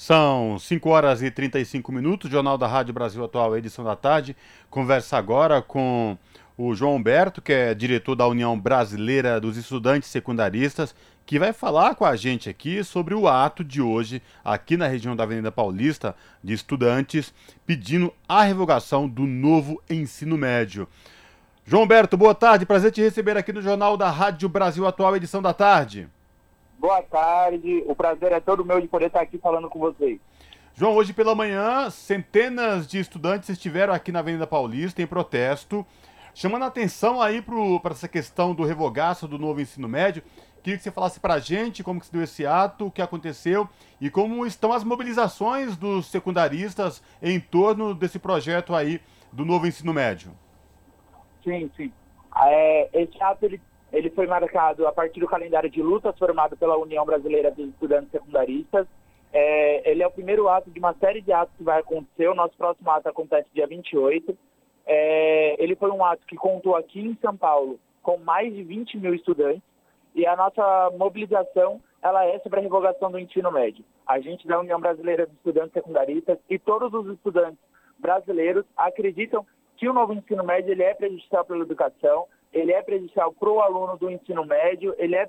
[0.00, 4.34] São 5 horas e 35 minutos, Jornal da Rádio Brasil Atual, edição da tarde.
[4.70, 6.16] Conversa agora com
[6.56, 10.94] o João Humberto, que é diretor da União Brasileira dos Estudantes Secundaristas,
[11.26, 15.14] que vai falar com a gente aqui sobre o ato de hoje, aqui na região
[15.14, 17.30] da Avenida Paulista, de estudantes
[17.66, 20.88] pedindo a revogação do novo ensino médio.
[21.62, 25.42] João Humberto, boa tarde, prazer te receber aqui no Jornal da Rádio Brasil Atual, edição
[25.42, 26.08] da tarde.
[26.80, 30.18] Boa tarde, o prazer é todo meu de poder estar aqui falando com vocês.
[30.72, 35.84] João, hoje pela manhã, centenas de estudantes estiveram aqui na Avenida Paulista em protesto,
[36.34, 40.22] chamando a atenção aí para essa questão do revogaço do novo ensino médio.
[40.62, 43.02] Queria que você falasse para a gente como que se deu esse ato, o que
[43.02, 43.68] aconteceu
[44.00, 49.92] e como estão as mobilizações dos secundaristas em torno desse projeto aí do novo ensino
[49.92, 50.32] médio.
[51.44, 51.92] Sim, sim.
[52.42, 53.60] É, esse ato ele
[53.92, 58.10] ele foi marcado a partir do calendário de lutas formado pela União Brasileira dos Estudantes
[58.10, 58.86] Secundaristas.
[59.32, 62.28] É, ele é o primeiro ato de uma série de atos que vai acontecer.
[62.28, 64.36] O nosso próximo ato acontece dia 28.
[64.86, 68.98] É, ele foi um ato que contou aqui em São Paulo com mais de 20
[68.98, 69.62] mil estudantes
[70.14, 73.84] e a nossa mobilização ela é sobre a revogação do ensino médio.
[74.06, 77.58] A gente da União Brasileira dos Estudantes Secundaristas e todos os estudantes
[77.98, 83.32] brasileiros acreditam que o novo ensino médio ele é prejudicial pela educação, ele é prejudicial
[83.32, 85.26] para o aluno do ensino médio, ele é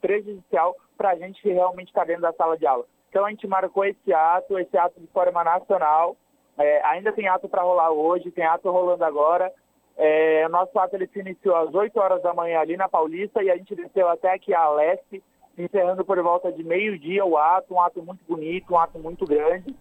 [0.00, 2.84] prejudicial para a gente que realmente está dentro da sala de aula.
[3.08, 6.16] Então a gente marcou esse ato, esse ato de forma nacional.
[6.56, 9.52] É, ainda tem ato para rolar hoje, tem ato rolando agora.
[9.96, 13.42] É, o nosso ato ele se iniciou às 8 horas da manhã ali na Paulista
[13.42, 15.22] e a gente desceu até aqui a leste,
[15.58, 19.74] encerrando por volta de meio-dia o ato, um ato muito bonito, um ato muito grande.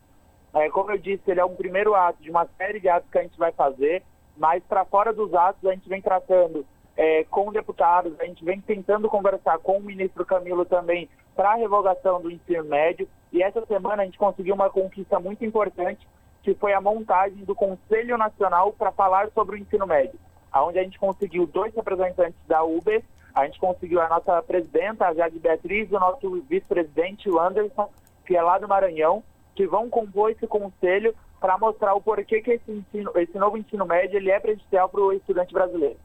[0.53, 3.17] É, como eu disse, ele é um primeiro ato de uma série de atos que
[3.17, 4.03] a gente vai fazer
[4.37, 6.65] mas para fora dos atos a gente vem tratando
[6.95, 11.55] é, com deputados, a gente vem tentando conversar com o ministro Camilo também para a
[11.55, 13.07] revogação do ensino médio.
[13.31, 16.05] E essa semana a gente conseguiu uma conquista muito importante
[16.43, 20.19] que foi a montagem do Conselho Nacional para falar sobre o ensino médio,
[20.55, 23.03] onde a gente conseguiu dois representantes da UBS,
[23.33, 27.89] a gente conseguiu a nossa presidenta, a Jade Beatriz, e o nosso vice-presidente, o Anderson,
[28.25, 29.23] que é lá do Maranhão,
[29.55, 33.85] que vão compor esse conselho para mostrar o porquê que esse, ensino, esse novo ensino
[33.85, 35.97] médio ele é prejudicial para o estudante brasileiro.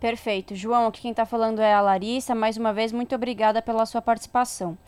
[0.00, 0.54] Perfeito.
[0.54, 2.34] João, aqui quem está falando é a Larissa.
[2.34, 4.78] Mais uma vez, muito obrigada pela sua participação.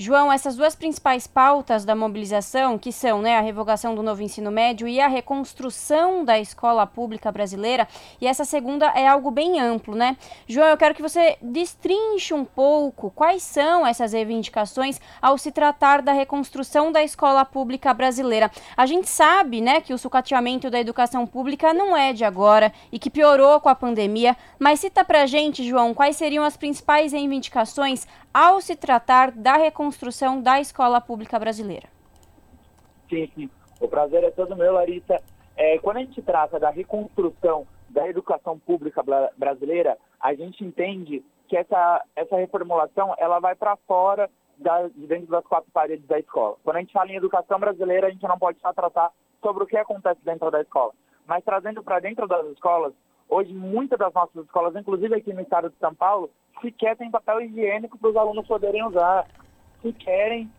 [0.00, 4.48] João, essas duas principais pautas da mobilização, que são né, a revogação do novo ensino
[4.48, 7.88] médio e a reconstrução da escola pública brasileira,
[8.20, 10.16] e essa segunda é algo bem amplo, né?
[10.46, 16.00] João, eu quero que você destrinche um pouco quais são essas reivindicações ao se tratar
[16.00, 18.52] da reconstrução da escola pública brasileira.
[18.76, 23.00] A gente sabe, né, que o sucateamento da educação pública não é de agora e
[23.00, 28.06] que piorou com a pandemia, mas cita pra gente, João, quais seriam as principais reivindicações
[28.38, 31.88] ao se tratar da reconstrução da escola pública brasileira.
[33.10, 33.50] Sim, sim.
[33.80, 35.20] O prazer é todo meu, Larissa.
[35.56, 39.02] É, quando a gente trata da reconstrução da educação pública
[39.36, 45.26] brasileira, a gente entende que essa, essa reformulação ela vai para fora da, de dentro
[45.26, 46.54] das quatro paredes da escola.
[46.62, 49.10] Quando a gente fala em educação brasileira, a gente não pode só tratar
[49.42, 50.92] sobre o que acontece dentro da escola,
[51.26, 52.92] mas trazendo para dentro das escolas,
[53.28, 57.42] hoje muitas das nossas escolas, inclusive aqui no estado de São Paulo, sequer tem papel
[57.42, 59.26] higiênico para os alunos poderem usar.
[59.82, 60.50] Se querem,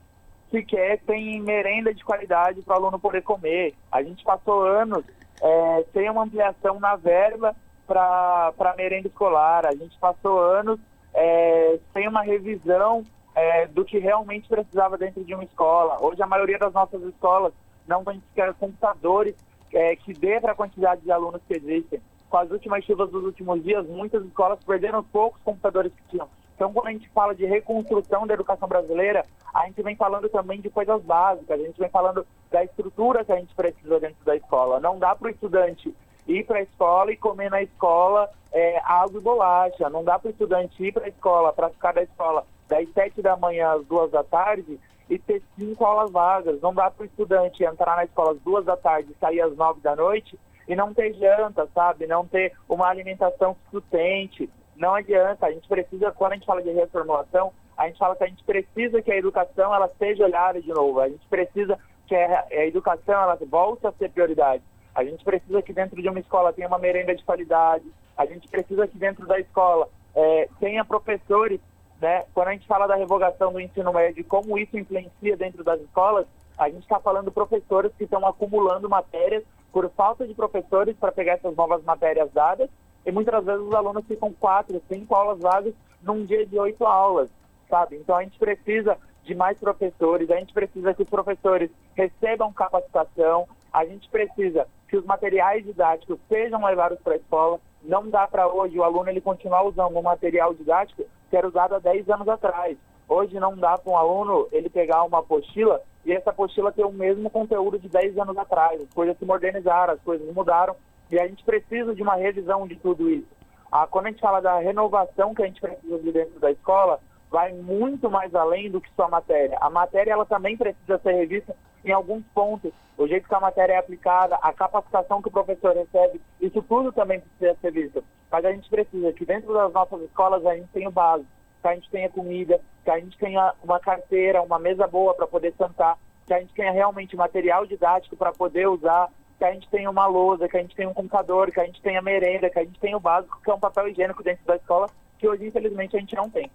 [0.51, 3.73] sequer tem merenda de qualidade para o aluno poder comer.
[3.91, 5.03] A gente passou anos
[5.41, 7.55] é, sem uma ampliação na verba
[7.87, 9.65] para merenda escolar.
[9.65, 10.79] A gente passou anos
[11.13, 13.03] é, sem uma revisão
[13.35, 15.97] é, do que realmente precisava dentro de uma escola.
[16.01, 17.51] Hoje a maioria das nossas escolas
[17.87, 19.35] não tem sequer computadores
[19.73, 21.99] é, que dê para a quantidade de alunos que existem
[22.29, 26.29] com as últimas chuvas dos últimos dias, muitas escolas perderam poucos computadores que tinham.
[26.55, 30.59] Então, quando a gente fala de reconstrução da educação brasileira, a gente vem falando também
[30.59, 34.35] de coisas básicas, a gente vem falando da estrutura que a gente precisa dentro da
[34.35, 34.79] escola.
[34.79, 35.95] Não dá para o estudante
[36.27, 39.89] ir para a escola e comer na escola é, água e bolacha.
[39.89, 43.21] Não dá para o estudante ir para a escola, para ficar da escola das sete
[43.21, 46.59] da manhã às duas da tarde e ter cinco aulas vagas.
[46.61, 49.55] Não dá para o estudante entrar na escola às duas da tarde e sair às
[49.55, 50.37] nove da noite
[50.69, 52.05] e não ter janta, sabe?
[52.05, 54.47] Não ter uma alimentação sustente.
[54.75, 58.23] Não adianta, a gente precisa, quando a gente fala de reformulação, a gente fala que
[58.23, 62.15] a gente precisa que a educação ela seja olhada de novo, a gente precisa que
[62.15, 64.61] a, a educação ela volte a ser prioridade.
[64.93, 68.47] A gente precisa que dentro de uma escola tenha uma merenda de qualidade, a gente
[68.47, 71.59] precisa que dentro da escola é, tenha professores,
[71.99, 72.25] né?
[72.33, 76.27] Quando a gente fala da revogação do ensino médio, como isso influencia dentro das escolas,
[76.57, 81.33] a gente está falando professores que estão acumulando matérias por falta de professores para pegar
[81.33, 82.69] essas novas matérias dadas
[83.05, 87.29] e muitas vezes os alunos ficam quatro, cinco aulas vagas num dia de oito aulas,
[87.69, 87.97] sabe?
[87.97, 93.47] Então a gente precisa de mais professores, a gente precisa que os professores recebam capacitação,
[93.71, 97.59] a gente precisa que os materiais didáticos sejam levados para a escola.
[97.83, 101.75] Não dá para hoje o aluno ele continuar usando um material didático que era usado
[101.75, 102.75] há 10 anos atrás.
[103.09, 106.91] Hoje não dá para um aluno ele pegar uma apostila e essa apostila ter o
[106.91, 108.79] mesmo conteúdo de 10 anos atrás.
[108.79, 110.75] As coisas se modernizaram, as coisas mudaram
[111.11, 113.27] e a gente precisa de uma revisão de tudo isso.
[113.71, 116.99] Ah, quando a gente fala da renovação que a gente precisa de dentro da escola,
[117.31, 119.57] vai muito mais além do que só a matéria.
[119.59, 122.71] A matéria ela também precisa ser revista em alguns pontos.
[122.95, 126.91] O jeito que a matéria é aplicada, a capacitação que o professor recebe, isso tudo
[126.91, 128.03] também precisa ser visto.
[128.31, 131.67] Mas a gente precisa que dentro das nossas escolas a gente tenha o básico, que
[131.67, 135.53] a gente tenha comida, que a gente tenha uma carteira, uma mesa boa para poder
[135.57, 139.89] sentar, que a gente tenha realmente material didático para poder usar, que a gente tenha
[139.89, 142.63] uma lousa, que a gente tenha um computador, que a gente tenha merenda, que a
[142.63, 145.95] gente tenha o básico, que é um papel higiênico dentro da escola, que hoje, infelizmente,
[145.95, 146.51] a gente não tem.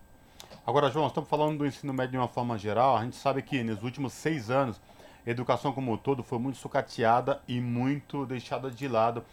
[0.67, 2.97] Agora, João, estamos falando do ensino médio de uma forma geral.
[2.97, 4.81] A gente sabe que nos últimos seis anos,
[5.27, 9.25] a educação como um todo foi muito sucateada e muito deixada de lado,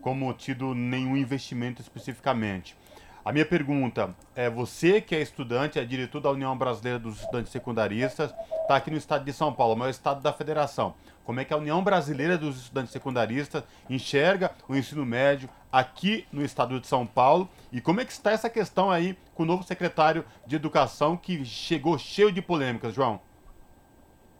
[0.00, 2.76] como tido nenhum investimento especificamente.
[3.24, 7.52] A minha pergunta é: você que é estudante, é diretor da União Brasileira dos Estudantes
[7.52, 10.94] Secundaristas, está aqui no estado de São Paulo, é o estado da federação.
[11.24, 16.42] Como é que a União Brasileira dos Estudantes Secundaristas enxerga o ensino médio aqui no
[16.42, 19.62] estado de São Paulo e como é que está essa questão aí com o novo
[19.62, 23.20] secretário de Educação que chegou cheio de polêmicas, João?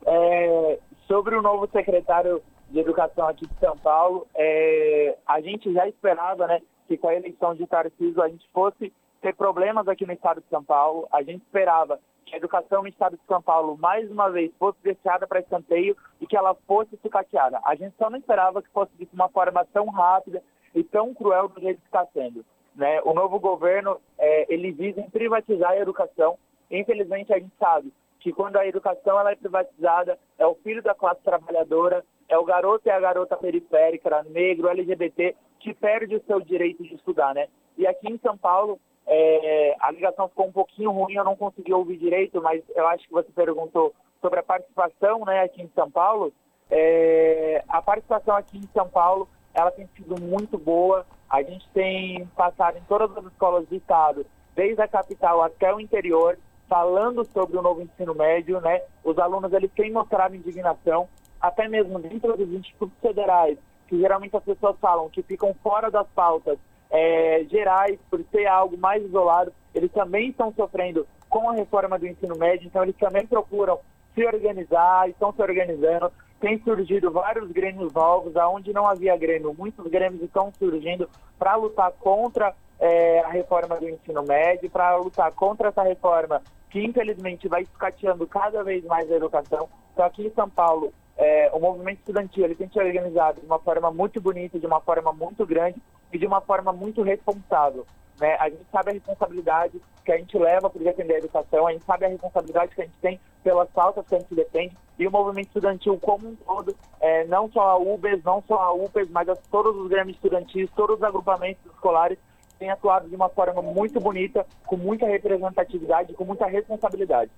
[0.05, 5.87] É, sobre o novo secretário de Educação aqui de São Paulo, é, a gente já
[5.87, 6.61] esperava, né,
[6.91, 10.49] que com a eleição de Tarcísio a gente fosse ter problemas aqui no estado de
[10.49, 11.07] São Paulo.
[11.13, 14.77] A gente esperava que a educação no estado de São Paulo, mais uma vez, fosse
[14.83, 17.61] deixada para escanteio e que ela fosse sucateada.
[17.65, 20.43] A gente só não esperava que fosse de uma forma tão rápida
[20.75, 22.45] e tão cruel do jeito que está sendo.
[22.75, 23.01] Né?
[23.03, 26.37] O novo governo, é, ele visa privatizar a educação.
[26.69, 30.95] Infelizmente, a gente sabe que quando a educação ela é privatizada, é o filho da
[30.95, 36.41] classe trabalhadora, é o garoto e a garota periférica, negro, LGBT, que perde o seu
[36.41, 37.49] direito de estudar, né?
[37.77, 41.75] E aqui em São Paulo, é, a ligação ficou um pouquinho ruim, eu não consegui
[41.75, 45.91] ouvir direito, mas eu acho que você perguntou sobre a participação né, aqui em São
[45.91, 46.33] Paulo.
[46.71, 51.05] É, a participação aqui em São Paulo, ela tem sido muito boa.
[51.29, 54.25] A gente tem passado em todas as escolas do estado,
[54.55, 58.83] desde a capital até o interior, falando sobre o novo ensino médio, né?
[59.03, 61.09] Os alunos, eles têm mostrado indignação,
[61.41, 66.07] até mesmo dentro dos institutos federais, que geralmente as pessoas falam que ficam fora das
[66.09, 66.59] pautas
[66.91, 72.07] é, gerais, por ser algo mais isolado, eles também estão sofrendo com a reforma do
[72.07, 73.79] ensino médio, então eles também procuram
[74.15, 76.13] se organizar, estão se organizando.
[76.41, 81.93] Tem surgido vários grêmios novos, aonde não havia grêmio, muitos grêmios estão surgindo para lutar
[81.93, 87.63] contra é, a reforma do ensino médio, para lutar contra essa reforma que infelizmente vai
[87.63, 89.69] escateando cada vez mais a educação.
[89.93, 93.59] Então aqui em São Paulo, é, o movimento estudantil ele tem se organizado de uma
[93.59, 97.87] forma muito bonita, de uma forma muito grande e de uma forma muito responsável.
[98.19, 98.37] Né?
[98.41, 101.85] A gente sabe a responsabilidade que a gente leva para defender a educação, a gente
[101.85, 105.11] sabe a responsabilidade que a gente tem pelas pautas que a gente defende e o
[105.11, 109.29] movimento estudantil como um todo, é, não só a UBES, não só a UPES, mas
[109.29, 112.19] as, todos os grêmios estudantis, todos os agrupamentos escolares
[112.61, 117.31] têm atuado de uma forma muito bonita, com muita representatividade, com muita responsabilidade.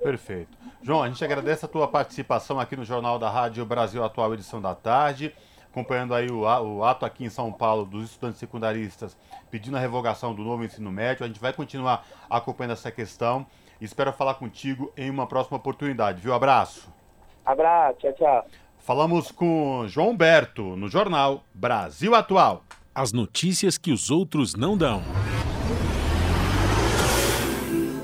[0.00, 0.56] Perfeito.
[0.80, 4.62] João, a gente agradece a tua participação aqui no Jornal da Rádio Brasil Atual, edição
[4.62, 5.34] da tarde,
[5.68, 9.16] acompanhando aí o, o ato aqui em São Paulo dos estudantes secundaristas
[9.50, 11.24] pedindo a revogação do novo ensino médio.
[11.24, 13.44] A gente vai continuar acompanhando essa questão
[13.80, 16.32] e espero falar contigo em uma próxima oportunidade, viu?
[16.32, 16.88] Abraço.
[17.44, 18.46] Abraço, tchau, tchau.
[18.78, 22.62] Falamos com João Berto no jornal Brasil Atual.
[23.00, 25.04] As notícias que os outros não dão.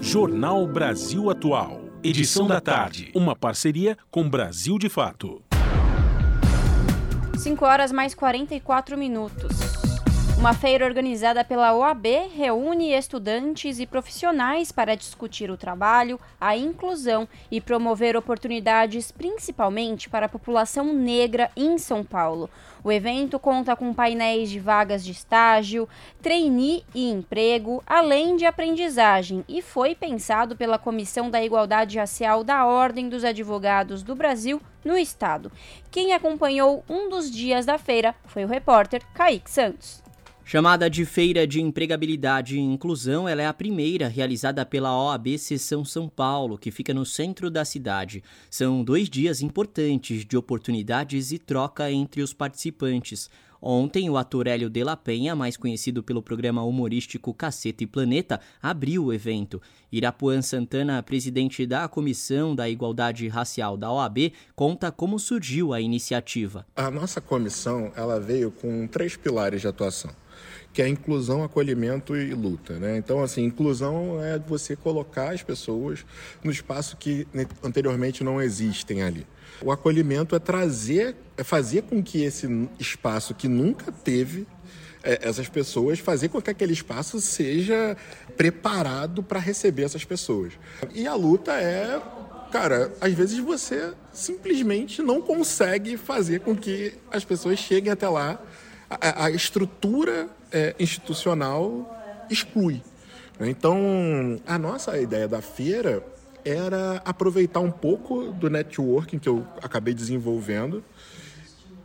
[0.01, 1.81] Jornal Brasil Atual.
[2.01, 3.11] Edição da tarde.
[3.13, 5.43] Uma parceria com Brasil de Fato.
[7.37, 9.75] 5 horas mais 44 minutos.
[10.39, 17.27] Uma feira organizada pela OAB reúne estudantes e profissionais para discutir o trabalho, a inclusão
[17.51, 22.51] e promover oportunidades, principalmente para a população negra em São Paulo.
[22.85, 25.89] O evento conta com painéis de vagas de estágio,
[26.21, 32.67] trainee e emprego, além de aprendizagem, e foi pensado pela Comissão da Igualdade Racial da
[32.67, 35.51] Ordem dos Advogados do Brasil no estado.
[35.91, 40.04] Quem acompanhou um dos dias da feira foi o repórter Kaique Santos.
[40.47, 45.87] Chamada de Feira de Empregabilidade e Inclusão, ela é a primeira realizada pela OAB Seção
[45.87, 48.23] São Paulo, que fica no centro da cidade.
[48.51, 53.31] São dois dias importantes de oportunidades e troca entre os participantes.
[53.61, 58.39] Ontem, o ator Hélio de la Penha, mais conhecido pelo programa humorístico Caceta e Planeta,
[58.63, 59.63] abriu o evento.
[59.91, 66.67] Irapuan Santana, presidente da Comissão da Igualdade Racial da OAB, conta como surgiu a iniciativa.
[66.77, 70.11] A nossa comissão ela veio com três pilares de atuação
[70.75, 72.75] que é inclusão, acolhimento e luta.
[72.81, 72.99] Né?
[72.99, 76.05] Então, assim, inclusão é você colocar as pessoas
[76.43, 77.27] no espaço que
[77.63, 79.25] anteriormente não existem ali.
[79.63, 84.49] O acolhimento é trazer, é fazer com que esse espaço que nunca teve
[85.05, 87.97] é, essas pessoas, fazer com que aquele espaço seja
[88.37, 90.55] preparado para receber essas pessoas.
[90.93, 92.03] E a luta é,
[92.51, 98.43] cara, às vezes você simplesmente não consegue fazer com que as pessoas cheguem até lá.
[99.01, 102.83] A, estrutura é, institucional exclui.
[103.41, 106.05] Então, a nossa ideia da feira
[106.45, 110.85] era aproveitar um pouco do networking que eu acabei desenvolvendo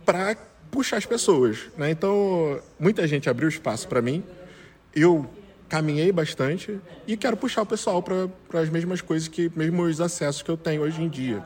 [0.04, 0.36] para
[0.70, 1.68] puxar as pessoas.
[1.76, 1.90] Né?
[1.90, 4.22] Então, muita gente abriu espaço para mim,
[4.94, 5.28] eu
[5.68, 10.50] caminhei bastante e quero puxar o pessoal para as mesmas coisas, que mesmos acessos que
[10.50, 11.42] eu tenho hoje em dia.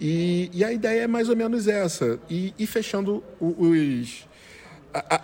[0.00, 4.26] E, e a ideia é mais ou menos essa, e, e fechando os,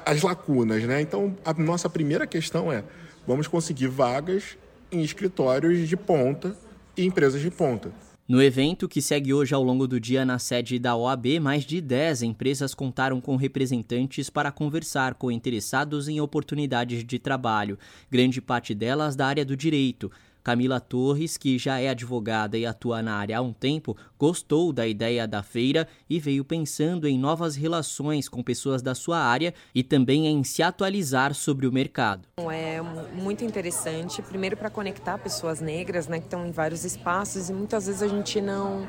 [0.05, 1.01] as lacunas, né?
[1.01, 2.85] Então, a nossa primeira questão é:
[3.27, 4.57] vamos conseguir vagas
[4.91, 6.57] em escritórios de ponta
[6.97, 7.93] e empresas de ponta.
[8.29, 11.81] No evento, que segue hoje ao longo do dia na sede da OAB, mais de
[11.81, 17.79] 10 empresas contaram com representantes para conversar com interessados em oportunidades de trabalho,
[18.11, 20.13] grande parte delas da área do direito.
[20.45, 24.87] Camila Torres, que já é advogada e atua na área há um tempo, gostou da
[24.87, 29.83] ideia da feira e veio pensando em novas relações com pessoas da sua área e
[29.83, 32.23] também em se atualizar sobre o mercado.
[32.51, 32.81] É
[33.15, 37.87] muito interessante, primeiro para conectar pessoas negras, né, que estão em vários espaços e muitas
[37.87, 38.87] vezes a gente não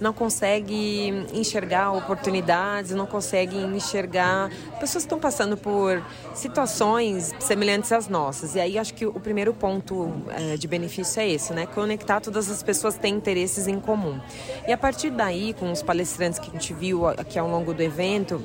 [0.00, 6.02] não consegue enxergar oportunidades, não consegue enxergar pessoas estão passando por
[6.34, 8.54] situações semelhantes às nossas.
[8.54, 11.66] E aí acho que o primeiro ponto é, de benefício é esse, né?
[11.66, 14.20] Conectar todas as pessoas que têm interesses em comum.
[14.68, 17.82] E a partir daí, com os palestrantes que a gente viu aqui ao longo do
[17.82, 18.44] evento,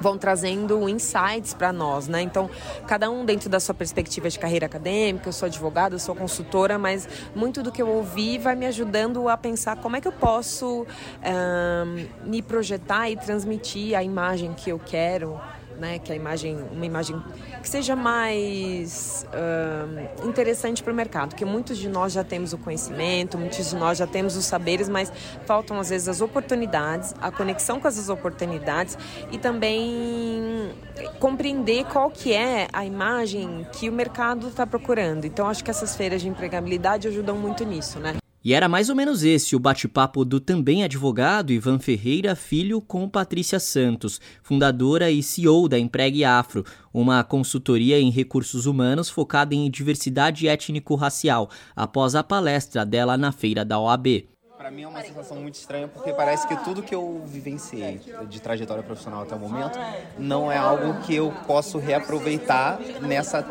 [0.00, 2.22] vão trazendo insights para nós, né?
[2.22, 2.48] Então,
[2.86, 6.78] cada um dentro da sua perspectiva de carreira acadêmica, eu sou advogada, eu sou consultora,
[6.78, 10.12] mas muito do que eu ouvi vai me ajudando a pensar como é que eu
[10.12, 15.38] posso um, me projetar e transmitir a imagem que eu quero
[15.78, 15.98] né?
[15.98, 17.22] Que a imagem, uma imagem
[17.62, 22.58] que seja mais uh, interessante para o mercado, porque muitos de nós já temos o
[22.58, 25.12] conhecimento, muitos de nós já temos os saberes, mas
[25.46, 28.98] faltam às vezes as oportunidades, a conexão com essas oportunidades
[29.30, 30.72] e também
[31.18, 35.24] compreender qual que é a imagem que o mercado está procurando.
[35.24, 38.16] Então acho que essas feiras de empregabilidade ajudam muito nisso, né?
[38.48, 43.06] E era mais ou menos esse o bate-papo do também advogado Ivan Ferreira Filho com
[43.06, 49.70] Patrícia Santos, fundadora e CEO da Empregue Afro, uma consultoria em recursos humanos focada em
[49.70, 54.26] diversidade étnico-racial, após a palestra dela na feira da OAB.
[54.58, 58.40] Para mim é uma sensação muito estranha porque parece que tudo que eu vivenciei de
[58.40, 59.78] trajetória profissional até o momento
[60.18, 63.46] não é algo que eu posso reaproveitar nessa,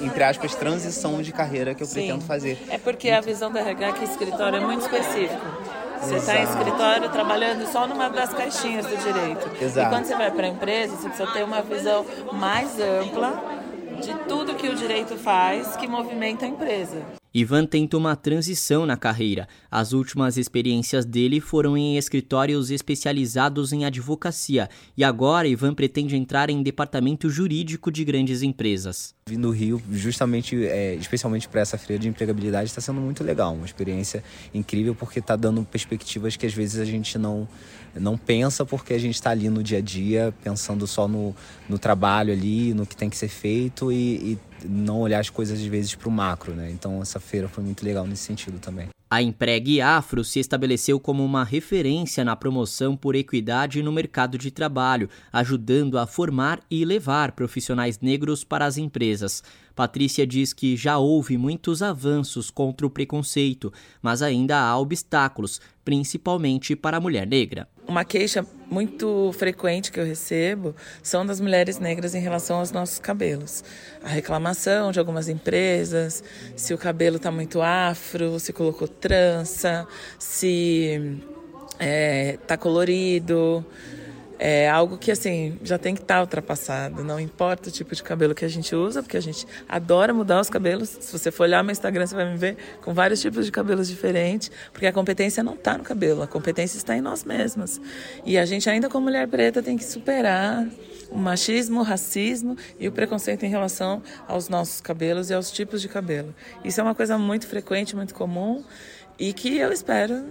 [0.00, 1.94] entre aspas, transição de carreira que eu Sim.
[1.94, 2.58] pretendo fazer.
[2.68, 5.46] É porque a visão da RH que escritório é muito específico.
[6.00, 9.62] Você está em escritório trabalhando só numa das caixinhas do direito.
[9.62, 9.86] Exato.
[9.86, 13.67] E quando você vai para a empresa, você precisa ter uma visão mais ampla
[14.00, 17.18] de tudo que o direito faz que movimenta a empresa.
[17.34, 19.46] Ivan tenta uma transição na carreira.
[19.70, 26.48] As últimas experiências dele foram em escritórios especializados em advocacia e agora Ivan pretende entrar
[26.48, 29.14] em departamento jurídico de grandes empresas.
[29.28, 33.54] Vindo do Rio, justamente, é, especialmente para essa feira de empregabilidade, está sendo muito legal,
[33.54, 34.24] uma experiência
[34.54, 37.46] incrível porque está dando perspectivas que às vezes a gente não
[37.94, 41.34] não pensa porque a gente está ali no dia a dia pensando só no,
[41.68, 45.58] no trabalho ali, no que tem que ser feito e, e não olhar as coisas
[45.58, 46.70] às vezes para o macro, né?
[46.70, 48.88] Então essa feira foi muito legal nesse sentido também.
[49.10, 54.50] A Empregue Afro se estabeleceu como uma referência na promoção por equidade no mercado de
[54.50, 59.42] trabalho, ajudando a formar e levar profissionais negros para as empresas.
[59.74, 63.72] Patrícia diz que já houve muitos avanços contra o preconceito,
[64.02, 65.58] mas ainda há obstáculos,
[65.88, 67.66] principalmente para a mulher negra.
[67.86, 72.98] Uma queixa muito frequente que eu recebo são das mulheres negras em relação aos nossos
[72.98, 73.64] cabelos.
[74.04, 76.22] A reclamação de algumas empresas,
[76.54, 81.00] se o cabelo está muito afro, se colocou trança, se
[81.72, 83.64] está é, tá colorido
[84.38, 87.02] é algo que assim já tem que estar tá ultrapassado.
[87.02, 90.40] Não importa o tipo de cabelo que a gente usa, porque a gente adora mudar
[90.40, 90.88] os cabelos.
[91.00, 93.88] Se você for olhar meu Instagram, você vai me ver com vários tipos de cabelos
[93.88, 97.80] diferentes, porque a competência não está no cabelo, a competência está em nós mesmas.
[98.24, 100.66] E a gente ainda como mulher preta tem que superar
[101.10, 105.82] o machismo, o racismo e o preconceito em relação aos nossos cabelos e aos tipos
[105.82, 106.34] de cabelo.
[106.64, 108.62] Isso é uma coisa muito frequente, muito comum
[109.18, 110.24] e que eu espero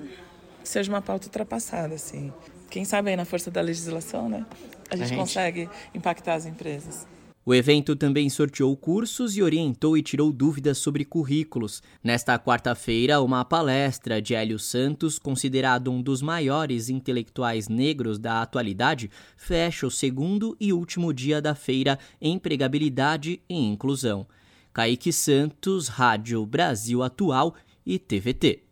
[0.64, 2.32] seja uma pauta ultrapassada, assim
[2.70, 4.46] quem sabe aí na força da legislação, né?
[4.90, 5.18] A gente, a gente...
[5.18, 7.08] consegue impactar as empresas.
[7.48, 11.82] O evento também sorteou cursos e orientou e tirou dúvidas sobre currículos.
[12.04, 19.10] Nesta quarta-feira, uma palestra de Hélio Santos, considerado um dos maiores intelectuais negros da atualidade,
[19.38, 24.28] fecha o segundo e último dia da feira Empregabilidade e Inclusão.
[24.74, 27.56] Kaique Santos, Rádio Brasil Atual
[27.86, 28.67] e TVT.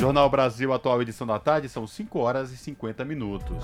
[0.00, 3.56] Jornal Brasil Atual, edição da tarde, são 5 horas e 50 minutos.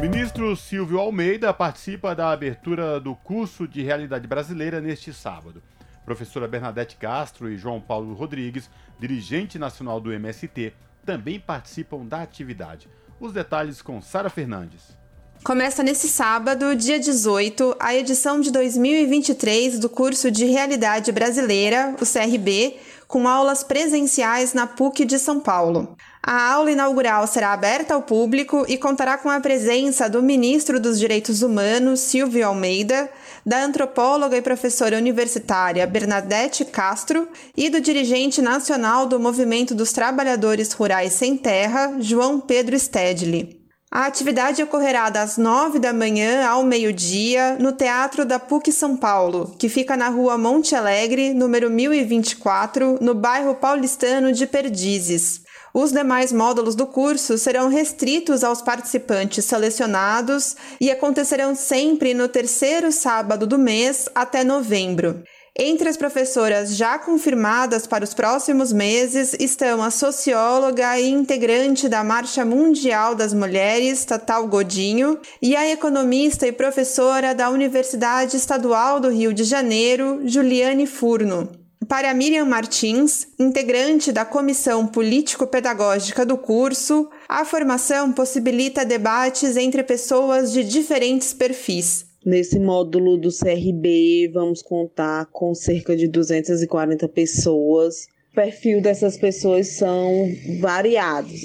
[0.00, 5.60] Ministro Silvio Almeida participa da abertura do curso de Realidade Brasileira neste sábado.
[6.04, 10.72] Professora Bernadette Castro e João Paulo Rodrigues, dirigente nacional do MST,
[11.04, 12.88] também participam da atividade.
[13.18, 14.96] Os detalhes com Sara Fernandes.
[15.44, 22.06] Começa nesse sábado, dia 18, a edição de 2023 do curso de Realidade Brasileira, o
[22.06, 25.96] CRB, com aulas presenciais na PUC de São Paulo.
[26.22, 30.98] A aula inaugural será aberta ao público e contará com a presença do ministro dos
[30.98, 33.10] Direitos Humanos, Silvio Almeida,
[33.44, 40.72] da antropóloga e professora universitária Bernadette Castro e do dirigente nacional do Movimento dos Trabalhadores
[40.72, 43.63] Rurais Sem Terra, João Pedro Stedley.
[43.94, 49.54] A atividade ocorrerá das 9 da manhã ao meio-dia no Teatro da PUC São Paulo,
[49.56, 55.42] que fica na rua Monte Alegre, número 1024, no bairro paulistano de Perdizes.
[55.72, 62.90] Os demais módulos do curso serão restritos aos participantes selecionados e acontecerão sempre no terceiro
[62.90, 65.22] sábado do mês até novembro.
[65.56, 72.02] Entre as professoras já confirmadas para os próximos meses estão a socióloga e integrante da
[72.02, 79.08] Marcha Mundial das Mulheres, Tatal Godinho, e a economista e professora da Universidade Estadual do
[79.08, 81.48] Rio de Janeiro, Juliane Furno.
[81.86, 90.52] Para Miriam Martins, integrante da comissão político-pedagógica do curso, a formação possibilita debates entre pessoas
[90.52, 92.06] de diferentes perfis.
[92.24, 98.06] Nesse módulo do CRB, vamos contar com cerca de 240 pessoas.
[98.32, 100.26] O perfil dessas pessoas são
[100.58, 101.42] variados.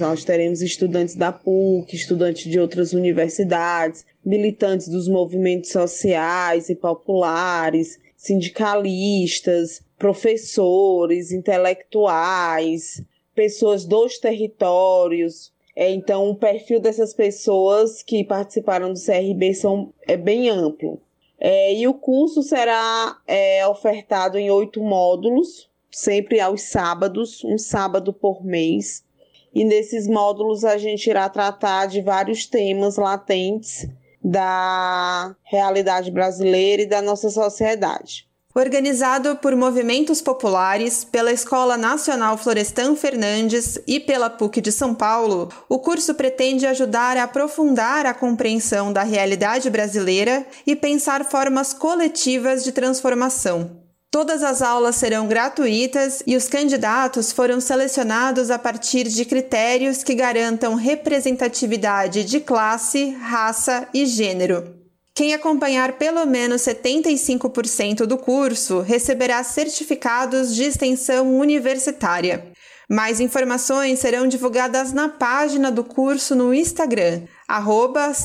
[0.00, 8.00] Nós teremos estudantes da PUC, estudantes de outras universidades, militantes dos movimentos sociais e populares,
[8.16, 13.00] sindicalistas, professores, intelectuais,
[13.36, 20.16] pessoas dos territórios, é, então, o perfil dessas pessoas que participaram do CRB são, é
[20.16, 21.00] bem amplo.
[21.38, 28.12] É, e o curso será é, ofertado em oito módulos, sempre aos sábados, um sábado
[28.12, 29.04] por mês.
[29.54, 33.88] E nesses módulos a gente irá tratar de vários temas latentes
[34.20, 38.27] da realidade brasileira e da nossa sociedade.
[38.54, 45.50] Organizado por movimentos populares, pela Escola Nacional Florestan Fernandes e pela PUC de São Paulo,
[45.68, 52.64] o curso pretende ajudar a aprofundar a compreensão da realidade brasileira e pensar formas coletivas
[52.64, 53.82] de transformação.
[54.10, 60.14] Todas as aulas serão gratuitas e os candidatos foram selecionados a partir de critérios que
[60.14, 64.77] garantam representatividade de classe, raça e gênero.
[65.18, 72.52] Quem acompanhar pelo menos 75% do curso receberá certificados de extensão universitária.
[72.88, 77.22] Mais informações serão divulgadas na página do curso no Instagram,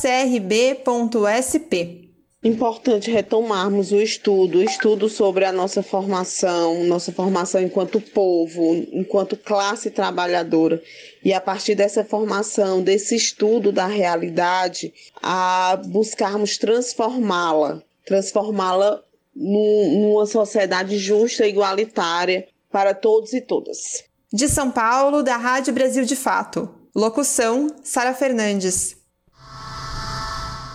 [0.00, 2.03] crb.sp.
[2.44, 9.36] Importante retomarmos o estudo, o estudo sobre a nossa formação, nossa formação enquanto povo, enquanto
[9.36, 10.82] classe trabalhadora.
[11.24, 14.92] E a partir dessa formação, desse estudo da realidade,
[15.22, 19.02] a buscarmos transformá-la transformá-la
[19.34, 24.04] numa sociedade justa e igualitária para todos e todas.
[24.32, 26.68] De São Paulo, da Rádio Brasil de Fato.
[26.94, 28.96] Locução: Sara Fernandes.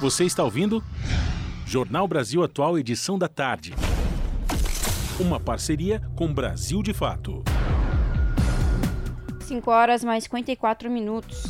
[0.02, 0.82] Você está ouvindo?
[1.70, 3.76] Jornal Brasil Atual, edição da tarde.
[5.20, 7.44] Uma parceria com Brasil de Fato.
[9.42, 11.44] 5 horas mais 54 minutos.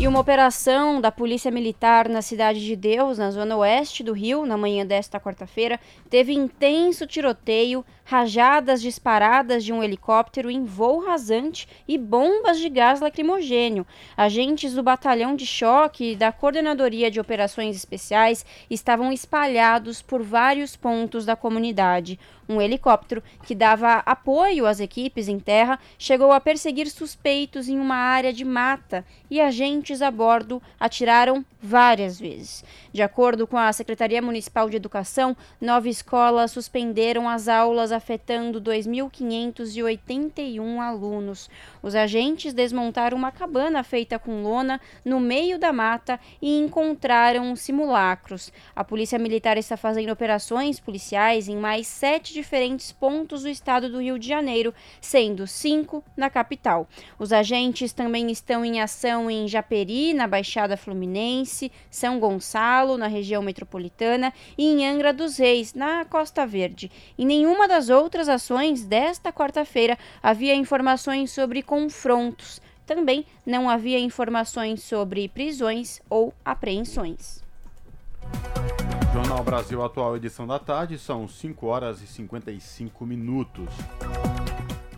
[0.00, 4.44] E uma operação da Polícia Militar na Cidade de Deus, na zona oeste do Rio,
[4.44, 5.78] na manhã desta quarta-feira,
[6.10, 13.00] teve intenso tiroteio, rajadas disparadas de um helicóptero em voo rasante e bombas de gás
[13.00, 13.86] lacrimogênio.
[14.16, 20.74] Agentes do Batalhão de Choque e da Coordenadoria de Operações Especiais estavam espalhados por vários
[20.74, 22.18] pontos da comunidade.
[22.48, 27.96] Um helicóptero que dava apoio às equipes em terra chegou a perseguir suspeitos em uma
[27.96, 32.64] área de mata e agentes a bordo atiraram várias vezes.
[32.98, 40.80] De acordo com a Secretaria Municipal de Educação, nove escolas suspenderam as aulas afetando 2.581
[40.80, 41.48] alunos.
[41.88, 48.52] Os agentes desmontaram uma cabana feita com lona no meio da mata e encontraram simulacros.
[48.76, 54.02] A Polícia Militar está fazendo operações policiais em mais sete diferentes pontos do estado do
[54.02, 56.86] Rio de Janeiro, sendo cinco na capital.
[57.18, 63.40] Os agentes também estão em ação em Japeri, na Baixada Fluminense, São Gonçalo, na região
[63.40, 66.90] metropolitana, e em Angra dos Reis, na Costa Verde.
[67.18, 72.60] Em nenhuma das outras ações desta quarta-feira havia informações sobre confrontos.
[72.84, 77.44] Também não havia informações sobre prisões ou apreensões.
[79.12, 83.68] Jornal Brasil Atual, edição da tarde, são 5 horas e 55 minutos.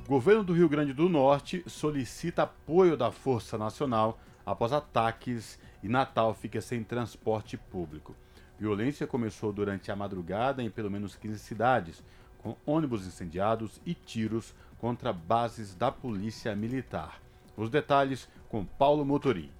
[0.08, 6.32] Governo do Rio Grande do Norte solicita apoio da Força Nacional após ataques e Natal
[6.32, 8.16] fica sem transporte público.
[8.58, 12.02] Violência começou durante a madrugada em pelo menos 15 cidades,
[12.38, 17.20] com ônibus incendiados e tiros contra bases da Polícia Militar.
[17.56, 19.50] Os detalhes com Paulo Motorim.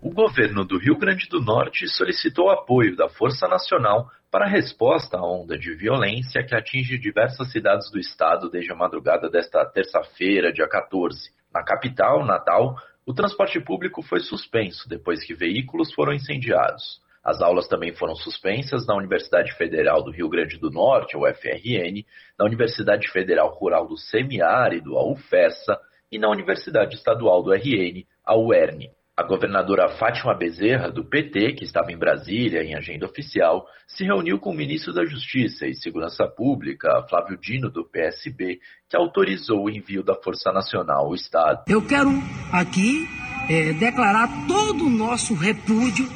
[0.00, 5.16] O governo do Rio Grande do Norte solicitou apoio da Força Nacional para a resposta
[5.16, 10.52] à onda de violência que atinge diversas cidades do estado desde a madrugada desta terça-feira,
[10.52, 11.30] dia 14.
[11.52, 12.76] Na capital, Natal,
[13.06, 17.00] o transporte público foi suspenso depois que veículos foram incendiados.
[17.24, 22.04] As aulas também foram suspensas na Universidade Federal do Rio Grande do Norte, a UFRN,
[22.38, 25.80] na Universidade Federal Rural do Semiárido, a UFESA,
[26.12, 28.90] e na Universidade Estadual do RN, a UERN.
[29.16, 34.40] A governadora Fátima Bezerra, do PT, que estava em Brasília em agenda oficial, se reuniu
[34.40, 38.58] com o ministro da Justiça e Segurança Pública, Flávio Dino, do PSB,
[38.88, 41.62] que autorizou o envio da Força Nacional ao Estado.
[41.68, 42.10] Eu quero
[42.52, 43.06] aqui
[43.48, 46.06] é, declarar todo o nosso repúdio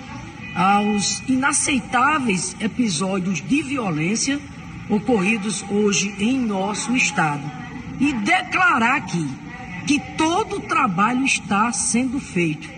[0.58, 4.40] aos inaceitáveis episódios de violência
[4.90, 7.44] ocorridos hoje em nosso Estado
[8.00, 9.24] e declarar aqui
[9.86, 12.68] que todo o trabalho está sendo feito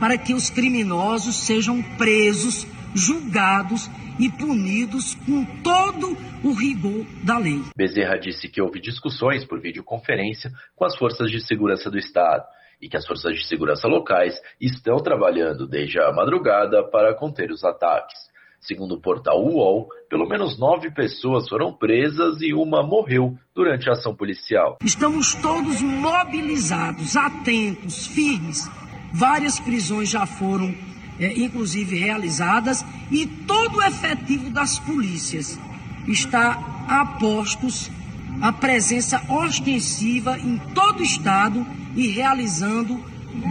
[0.00, 7.60] para que os criminosos sejam presos, julgados e punidos com todo o rigor da lei.
[7.76, 12.44] Bezerra disse que houve discussões por videoconferência com as forças de segurança do Estado
[12.80, 17.64] e que as forças de segurança locais estão trabalhando desde a madrugada para conter os
[17.64, 18.18] ataques.
[18.60, 23.92] Segundo o portal UOL, pelo menos nove pessoas foram presas e uma morreu durante a
[23.92, 24.78] ação policial.
[24.82, 28.68] Estamos todos mobilizados, atentos, firmes
[29.12, 30.74] Várias prisões já foram,
[31.18, 35.58] é, inclusive, realizadas e todo o efetivo das polícias
[36.06, 36.52] está
[36.88, 37.90] a postos
[38.42, 41.64] a presença ostensiva em todo o estado
[41.96, 42.96] e realizando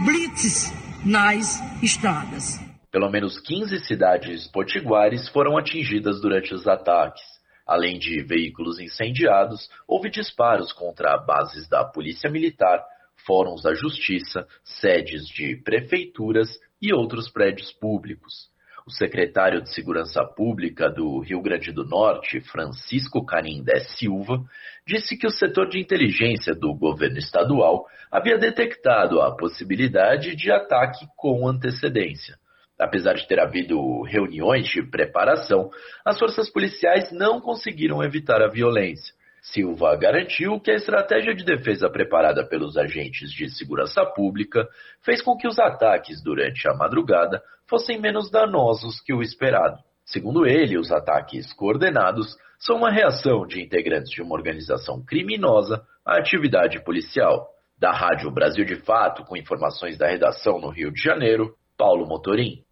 [0.04, 0.72] blitzes
[1.04, 2.60] nas estradas.
[2.90, 7.22] Pelo menos 15 cidades potiguares foram atingidas durante os ataques.
[7.66, 12.82] Além de veículos incendiados, houve disparos contra bases da Polícia Militar,
[13.26, 16.48] fóruns da Justiça, sedes de prefeituras
[16.80, 18.54] e outros prédios públicos.
[18.86, 24.44] O secretário de Segurança Pública do Rio Grande do Norte, Francisco Canindé Silva,
[24.86, 31.06] disse que o setor de inteligência do governo estadual havia detectado a possibilidade de ataque
[31.16, 32.36] com antecedência.
[32.78, 35.70] Apesar de ter havido reuniões de preparação,
[36.04, 39.14] as forças policiais não conseguiram evitar a violência.
[39.42, 44.68] Silva garantiu que a estratégia de defesa preparada pelos agentes de segurança pública
[45.02, 49.78] fez com que os ataques durante a madrugada fossem menos danosos que o esperado.
[50.04, 56.18] Segundo ele, os ataques coordenados são uma reação de integrantes de uma organização criminosa à
[56.18, 57.48] atividade policial.
[57.78, 62.64] Da Rádio Brasil de Fato, com informações da redação no Rio de Janeiro, Paulo Motorim.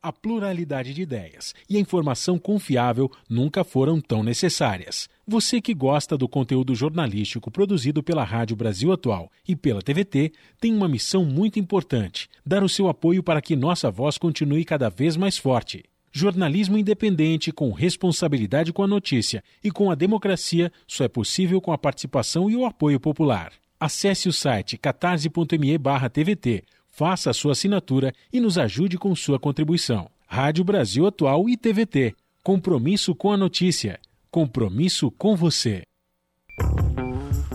[0.00, 5.08] a pluralidade de ideias e a informação confiável nunca foram tão necessárias.
[5.26, 10.30] Você que gosta do conteúdo jornalístico produzido pela Rádio Brasil Atual e pela TVT
[10.60, 14.90] tem uma missão muito importante: dar o seu apoio para que nossa voz continue cada
[14.90, 15.82] vez mais forte.
[16.16, 21.72] Jornalismo independente, com responsabilidade com a notícia e com a democracia, só é possível com
[21.72, 23.52] a participação e o apoio popular.
[23.80, 30.08] Acesse o site catarse.me/tvt Faça a sua assinatura e nos ajude com sua contribuição.
[30.24, 32.14] Rádio Brasil Atual e TVT.
[32.44, 33.98] Compromisso com a notícia.
[34.30, 35.82] Compromisso com você.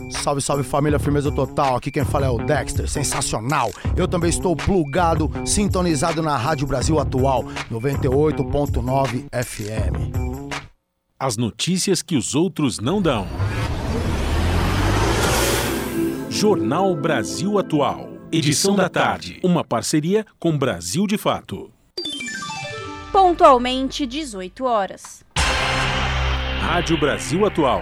[0.10, 1.76] Salve, salve família, firmeza total.
[1.76, 3.72] Aqui quem fala é o Dexter, sensacional.
[3.96, 10.14] Eu também estou plugado, sintonizado na Rádio Brasil Atual, 98.9 FM.
[11.20, 13.28] As notícias que os outros não dão.
[16.30, 18.10] Jornal Brasil Atual.
[18.32, 19.40] Edição da tarde.
[19.44, 21.72] Uma parceria com Brasil de Fato.
[23.12, 25.24] Pontualmente 18 horas.
[26.62, 27.82] Rádio Brasil Atual.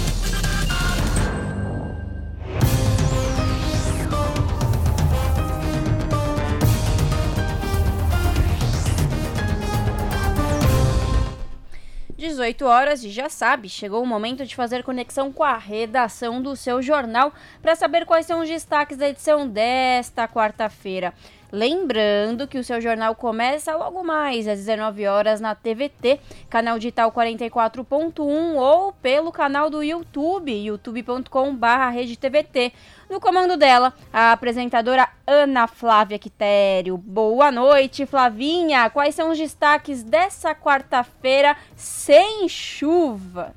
[12.41, 16.55] Dezoito horas e já sabe, chegou o momento de fazer conexão com a redação do
[16.55, 17.31] seu jornal
[17.61, 21.13] para saber quais são os destaques da edição desta quarta-feira.
[21.51, 26.19] Lembrando que o seu jornal começa logo mais às 19 horas na TVT,
[26.49, 32.73] canal digital 44.1 ou pelo canal do YouTube, youtube.com/redetvt.
[33.11, 36.95] No comando dela, a apresentadora Ana Flávia Quitério.
[36.97, 38.89] Boa noite, Flavinha.
[38.89, 43.53] Quais são os destaques dessa quarta-feira sem chuva?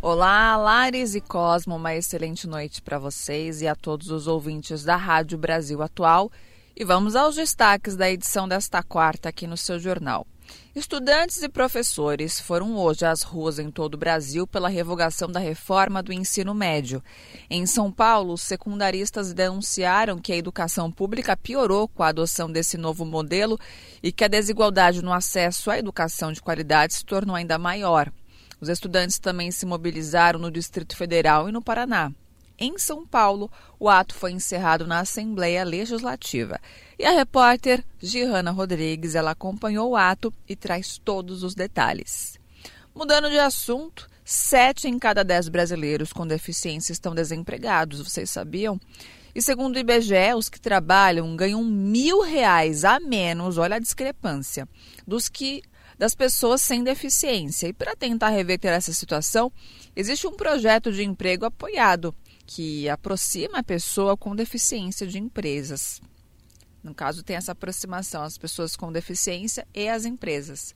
[0.00, 4.96] Olá, Lares e Cosmo, uma excelente noite para vocês e a todos os ouvintes da
[4.96, 6.28] Rádio Brasil Atual.
[6.74, 10.26] E vamos aos destaques da edição desta quarta aqui no seu jornal.
[10.74, 16.02] Estudantes e professores foram hoje às ruas em todo o Brasil pela revogação da reforma
[16.02, 17.02] do ensino médio.
[17.50, 22.78] Em São Paulo, os secundaristas denunciaram que a educação pública piorou com a adoção desse
[22.78, 23.58] novo modelo
[24.02, 28.10] e que a desigualdade no acesso à educação de qualidade se tornou ainda maior.
[28.58, 32.12] Os estudantes também se mobilizaram no Distrito Federal e no Paraná
[32.62, 36.60] em São Paulo, o ato foi encerrado na Assembleia Legislativa.
[36.96, 42.38] E a repórter Gihanna Rodrigues, ela acompanhou o ato e traz todos os detalhes.
[42.94, 48.80] Mudando de assunto, sete em cada dez brasileiros com deficiência estão desempregados, vocês sabiam?
[49.34, 54.68] E segundo o IBGE, os que trabalham ganham mil reais a menos, olha a discrepância,
[55.06, 55.62] dos que
[55.98, 57.68] das pessoas sem deficiência.
[57.68, 59.52] E para tentar reverter essa situação,
[59.94, 62.14] existe um projeto de emprego apoiado
[62.54, 66.02] que aproxima a pessoa com deficiência de empresas.
[66.84, 70.74] No caso, tem essa aproximação, as pessoas com deficiência e as empresas.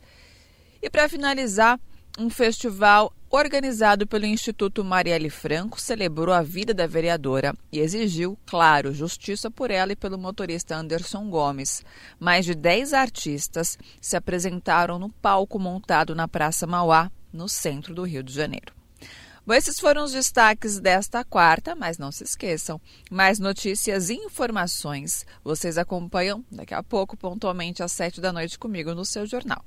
[0.81, 1.79] E para finalizar,
[2.19, 8.95] um festival organizado pelo Instituto Marielle Franco celebrou a vida da vereadora e exigiu, claro,
[8.95, 11.85] justiça por ela e pelo motorista Anderson Gomes.
[12.19, 18.05] Mais de 10 artistas se apresentaram no palco montado na Praça Mauá, no centro do
[18.05, 18.86] Rio de Janeiro.
[19.47, 25.25] Bom, esses foram os destaques desta quarta, mas não se esqueçam, mais notícias e informações
[25.45, 29.65] vocês acompanham daqui a pouco, pontualmente às sete da noite comigo no seu jornal.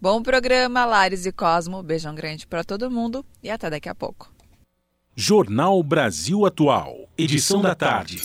[0.00, 1.82] Bom programa, Lares e Cosmo.
[1.82, 4.32] Beijão grande para todo mundo e até daqui a pouco.
[5.16, 8.22] Jornal Brasil Atual, edição da tarde.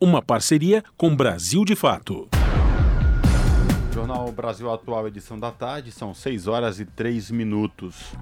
[0.00, 2.26] Uma parceria com Brasil de Fato.
[3.92, 8.14] Jornal Brasil Atual, edição da tarde, são 6 horas e 3 minutos.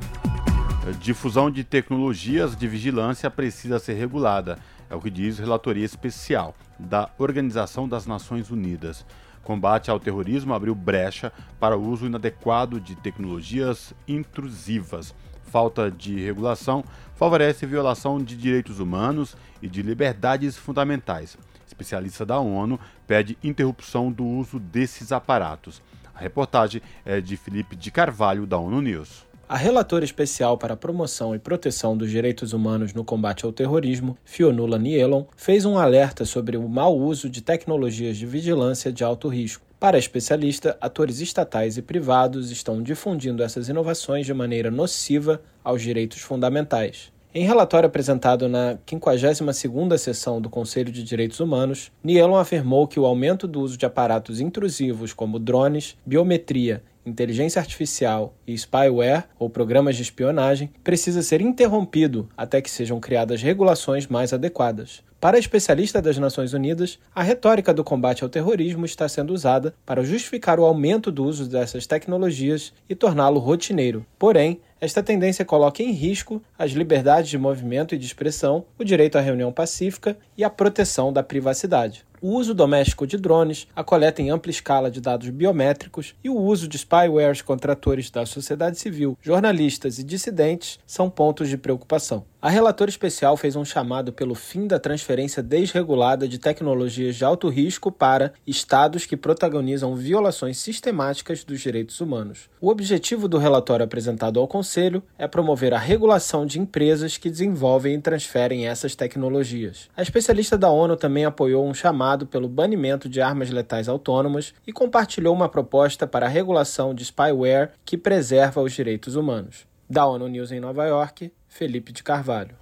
[0.92, 4.58] Difusão de tecnologias de vigilância precisa ser regulada,
[4.90, 9.04] é o que diz relatoria especial da Organização das Nações Unidas.
[9.42, 15.14] Combate ao terrorismo abriu brecha para o uso inadequado de tecnologias intrusivas.
[15.44, 21.38] Falta de regulação favorece violação de direitos humanos e de liberdades fundamentais.
[21.66, 25.80] Especialista da ONU pede interrupção do uso desses aparatos.
[26.14, 29.33] A reportagem é de Felipe de Carvalho, da ONU News.
[29.46, 34.16] A relatora especial para a promoção e proteção dos direitos humanos no combate ao terrorismo,
[34.24, 39.28] Fionula Nielon, fez um alerta sobre o mau uso de tecnologias de vigilância de alto
[39.28, 39.62] risco.
[39.78, 45.82] Para a especialista, atores estatais e privados estão difundindo essas inovações de maneira nociva aos
[45.82, 47.12] direitos fundamentais.
[47.34, 53.04] Em relatório apresentado na 52ª sessão do Conselho de Direitos Humanos, Nielon afirmou que o
[53.04, 59.96] aumento do uso de aparatos intrusivos como drones, biometria inteligência artificial e spyware, ou programas
[59.96, 65.02] de espionagem, precisa ser interrompido até que sejam criadas regulações mais adequadas.
[65.24, 69.74] Para a especialista das Nações Unidas, a retórica do combate ao terrorismo está sendo usada
[69.86, 74.04] para justificar o aumento do uso dessas tecnologias e torná-lo rotineiro.
[74.18, 79.16] Porém, esta tendência coloca em risco as liberdades de movimento e de expressão, o direito
[79.16, 84.22] à reunião pacífica e a proteção da privacidade o uso doméstico de drones, a coleta
[84.22, 88.78] em ampla escala de dados biométricos e o uso de spywares contra atores da sociedade
[88.78, 92.24] civil, jornalistas e dissidentes são pontos de preocupação.
[92.44, 97.48] A relatora especial fez um chamado pelo fim da transferência desregulada de tecnologias de alto
[97.48, 102.50] risco para estados que protagonizam violações sistemáticas dos direitos humanos.
[102.60, 107.94] O objetivo do relatório apresentado ao Conselho é promover a regulação de empresas que desenvolvem
[107.94, 109.88] e transferem essas tecnologias.
[109.96, 114.72] A especialista da ONU também apoiou um chamado pelo banimento de armas letais autônomas e
[114.72, 119.66] compartilhou uma proposta para a regulação de spyware que preserva os direitos humanos.
[119.88, 122.56] Da ONU News em Nova York, Felipe de Carvalho.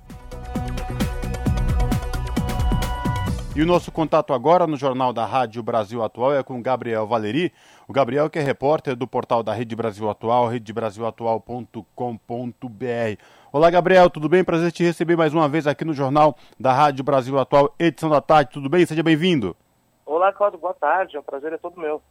[3.56, 7.54] E o nosso contato agora no Jornal da Rádio Brasil Atual é com Gabriel Valeri.
[7.88, 13.22] O Gabriel que é repórter do portal da Rede Brasil Atual, redebrasilatual.com.br.
[13.50, 14.44] Olá, Gabriel, tudo bem?
[14.44, 18.20] Prazer te receber mais uma vez aqui no Jornal da Rádio Brasil Atual, edição da
[18.20, 18.50] tarde.
[18.52, 18.84] Tudo bem?
[18.84, 19.56] Seja bem-vindo.
[20.04, 21.16] Olá, Cláudio, boa tarde.
[21.16, 22.02] É um prazer é todo meu.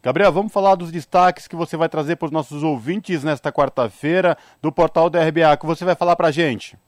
[0.00, 4.36] Gabriel, vamos falar dos destaques que você vai trazer para os nossos ouvintes nesta quarta-feira
[4.62, 6.78] do portal da RBA, que você vai falar para a gente.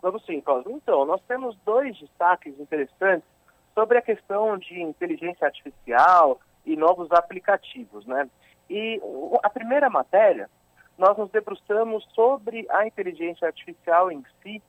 [0.00, 0.70] Vamos sim, Cosmo.
[0.70, 3.28] Então, nós temos dois destaques interessantes
[3.74, 8.30] sobre a questão de inteligência artificial e novos aplicativos, né?
[8.70, 9.00] E
[9.42, 10.48] a primeira matéria,
[10.96, 14.62] nós nos debruçamos sobre a inteligência artificial em si,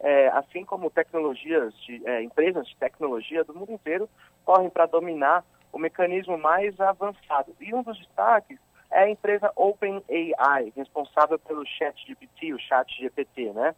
[0.00, 4.08] é, assim como tecnologias de é, empresas de tecnologia do mundo inteiro
[4.44, 5.44] correm para dominar
[5.76, 7.54] o mecanismo mais avançado.
[7.60, 8.58] E um dos destaques
[8.90, 13.74] é a empresa OpenAI, responsável pelo ChatGPT, o ChatGPT, né?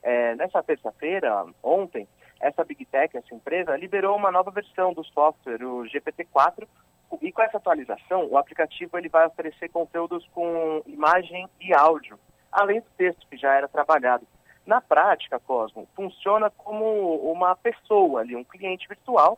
[0.00, 2.06] É, nessa terça-feira, ontem,
[2.40, 6.68] essa Big Tech, essa empresa, liberou uma nova versão do software, o GPT-4,
[7.20, 12.16] e com essa atualização, o aplicativo ele vai oferecer conteúdos com imagem e áudio,
[12.52, 14.24] além do texto que já era trabalhado.
[14.64, 19.36] Na prática, Cosmo, funciona como uma pessoa ali, um cliente virtual,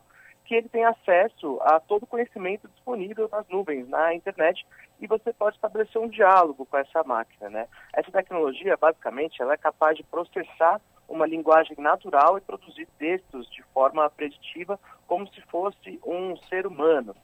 [0.53, 4.63] que ele tem acesso a todo o conhecimento disponível nas nuvens, na internet,
[5.01, 7.67] e você pode estabelecer um diálogo com essa máquina, né?
[7.91, 10.79] Essa tecnologia, basicamente, ela é capaz de processar
[11.09, 17.15] uma linguagem natural e produzir textos de forma preditiva, como se fosse um ser humano.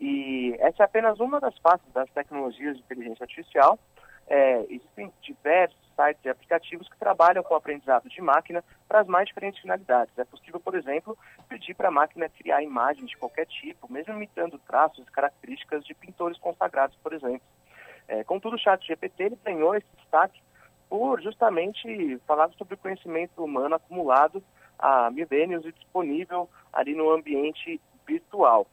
[0.00, 3.78] E essa é apenas uma das faces das tecnologias de inteligência artificial.
[4.26, 9.26] É, existem diversos sites e aplicativos que trabalham com aprendizado de máquina para as mais
[9.26, 10.16] diferentes finalidades.
[10.18, 11.16] É possível, por exemplo,
[11.48, 15.94] pedir para a máquina criar imagens de qualquer tipo, mesmo imitando traços e características de
[15.94, 17.46] pintores consagrados, por exemplo.
[18.08, 20.40] É, contudo, o chat GPT ele ganhou esse destaque
[20.88, 24.42] por justamente falar sobre o conhecimento humano acumulado
[24.78, 28.66] há milênios e disponível ali no ambiente virtual.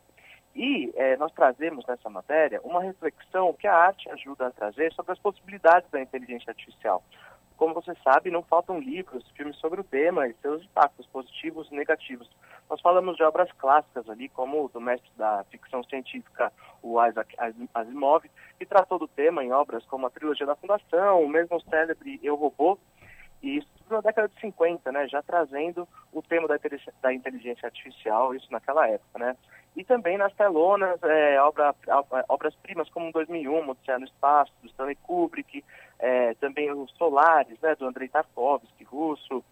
[0.56, 5.12] E é, nós trazemos nessa matéria uma reflexão que a arte ajuda a trazer sobre
[5.12, 7.04] as possibilidades da inteligência artificial.
[7.56, 11.76] Como você sabe, não faltam livros, filmes sobre o tema e seus impactos positivos e
[11.76, 12.30] negativos.
[12.70, 17.36] Nós falamos de obras clássicas ali, como o do mestre da ficção científica, o Isaac
[17.74, 18.24] Asimov,
[18.58, 22.36] que tratou do tema em obras como a Trilogia da Fundação, o mesmo célebre Eu
[22.36, 22.78] Robô,
[23.44, 28.48] e isso na década de 50, né, já trazendo o tema da inteligência artificial, isso
[28.52, 29.36] naquela época, né.
[29.76, 31.74] E também nas telonas, é, obra,
[32.28, 35.64] obras-primas como 2001, Odisseia no Espaço, do Stanley Kubrick,
[36.00, 39.44] é, também os Solares, né, do Andrei Tarkovsky, russo,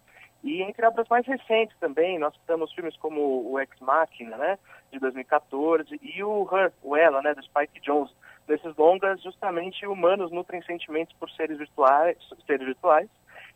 [0.42, 4.58] e entre obras mais recentes também, nós temos filmes como o Ex Machina, né,
[4.92, 8.12] de 2014, e o Her, o Ela, né, do Spike Jones.
[8.46, 12.16] Nesses longas, justamente, humanos nutrem sentimentos por seres virtuais,
[12.46, 13.08] seres virtuais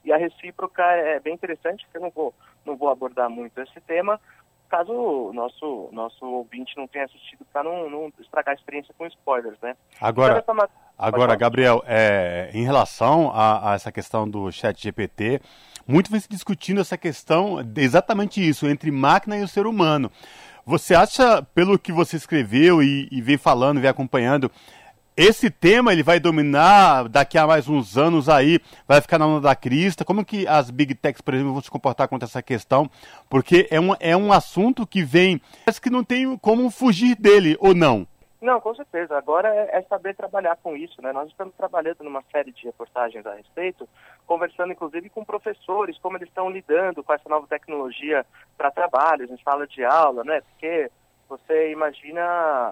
[0.05, 2.35] e a recíproca é bem interessante, que eu não vou,
[2.65, 4.21] não vou abordar muito esse tema,
[4.73, 9.07] caso o nosso, nosso ouvinte não tenha assistido, para não, não, estragar a experiência com
[9.07, 9.77] spoilers, né?
[10.01, 10.57] Agora, então,
[10.97, 15.43] agora Gabriel, é, em relação a, a, essa questão do chat GPT,
[15.87, 20.11] muito vem se discutindo essa questão, exatamente isso, entre máquina e o ser humano.
[20.65, 24.51] Você acha, pelo que você escreveu e, e vem falando, vem acompanhando,
[25.17, 29.41] esse tema ele vai dominar daqui a mais uns anos aí, vai ficar na onda
[29.41, 30.05] da crista.
[30.05, 32.91] Como que as big techs, por exemplo, vão se comportar contra essa questão?
[33.29, 37.57] Porque é um, é um assunto que vem, parece que não tem como fugir dele,
[37.61, 38.07] ou não?
[38.43, 39.17] Não, com certeza.
[39.17, 41.13] Agora é, é, saber trabalhar com isso, né?
[41.13, 43.89] Nós estamos trabalhando numa série de reportagens a respeito,
[44.27, 48.27] conversando inclusive com professores, como eles estão lidando com essa nova tecnologia
[48.59, 50.41] para trabalhos, em sala de aula, né?
[50.41, 50.91] Porque
[51.33, 52.21] você imagina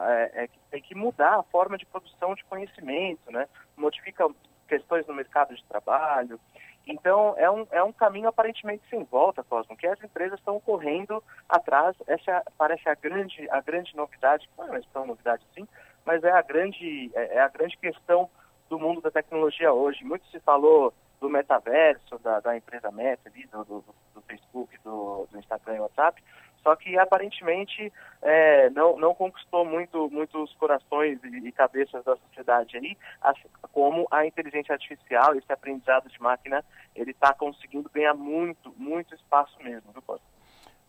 [0.06, 3.48] é, é, que tem que mudar a forma de produção de conhecimento, né?
[3.74, 4.28] Modifica
[4.68, 6.38] questões no mercado de trabalho.
[6.86, 11.22] Então, é um, é um caminho aparentemente sem volta, Cosmo, que as empresas estão correndo
[11.48, 11.96] atrás.
[12.06, 15.66] Essa parece a grande, a grande novidade, não é tão novidade assim,
[16.04, 18.28] mas é a grande, é, é a grande questão
[18.68, 20.04] do mundo da tecnologia hoje.
[20.04, 23.84] Muito se falou do metaverso, da, da empresa Meta, ali, do, do,
[24.14, 26.22] do Facebook, do, do Instagram e WhatsApp,
[26.62, 27.92] só que aparentemente
[28.22, 34.06] é, não, não conquistou muito, muitos corações e, e, cabeças da sociedade aí, assim, como
[34.10, 36.64] a inteligência artificial, esse aprendizado de máquina,
[36.94, 40.24] ele está conseguindo ganhar muito, muito espaço mesmo, viu, Costa?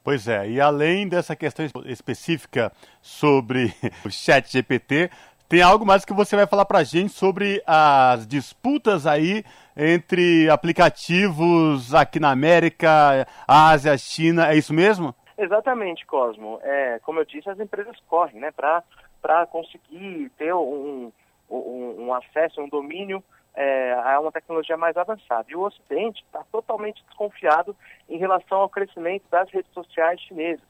[0.03, 2.72] Pois é, e além dessa questão específica
[3.02, 3.72] sobre
[4.03, 5.11] o chat GPT,
[5.48, 9.43] tem algo mais que você vai falar para a gente sobre as disputas aí
[9.76, 15.14] entre aplicativos aqui na América, Ásia, China, é isso mesmo?
[15.42, 16.60] Exatamente, Cosmo.
[16.62, 21.12] É, como eu disse, as empresas correm né, para conseguir ter um,
[21.50, 23.24] um, um, acesso, um domínio
[23.56, 25.48] é, a uma tecnologia mais avançada.
[25.50, 27.76] E o Ocidente está totalmente desconfiado
[28.08, 30.64] em relação ao crescimento das redes sociais chinesas.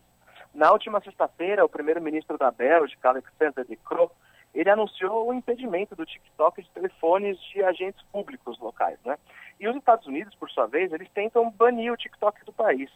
[0.54, 4.10] Na última sexta-feira, o primeiro-ministro da Bélgica, Alexander De Croo,
[4.56, 9.18] ele anunciou o impedimento do TikTok de telefones de agentes públicos locais, né?
[9.60, 12.90] E os Estados Unidos, por sua vez, eles tentam banir o TikTok do país.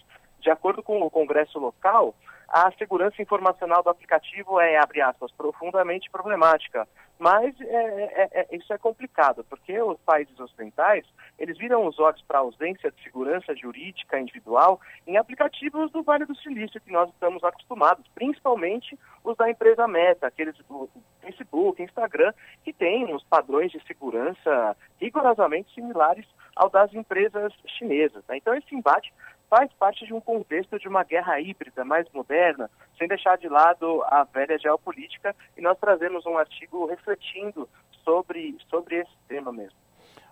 [0.46, 2.14] De acordo com o Congresso local,
[2.48, 6.88] a segurança informacional do aplicativo é, abre aspas, profundamente problemática.
[7.18, 11.04] Mas é, é, é, isso é complicado, porque os países ocidentais,
[11.40, 16.26] eles viram os olhos para a ausência de segurança jurídica individual em aplicativos do Vale
[16.26, 20.88] do Silício que nós estamos acostumados, principalmente os da empresa Meta, aqueles do
[21.22, 28.24] Facebook, Instagram, que têm uns padrões de segurança rigorosamente similares ao das empresas chinesas.
[28.28, 28.38] Né?
[28.38, 29.12] Então esse embate
[29.50, 34.04] faz parte de um contexto de uma guerra híbrida mais moderna, sem deixar de lado
[34.06, 37.68] a velha geopolítica, e nós trazemos um artigo refletindo
[38.04, 39.86] sobre, sobre esse tema mesmo.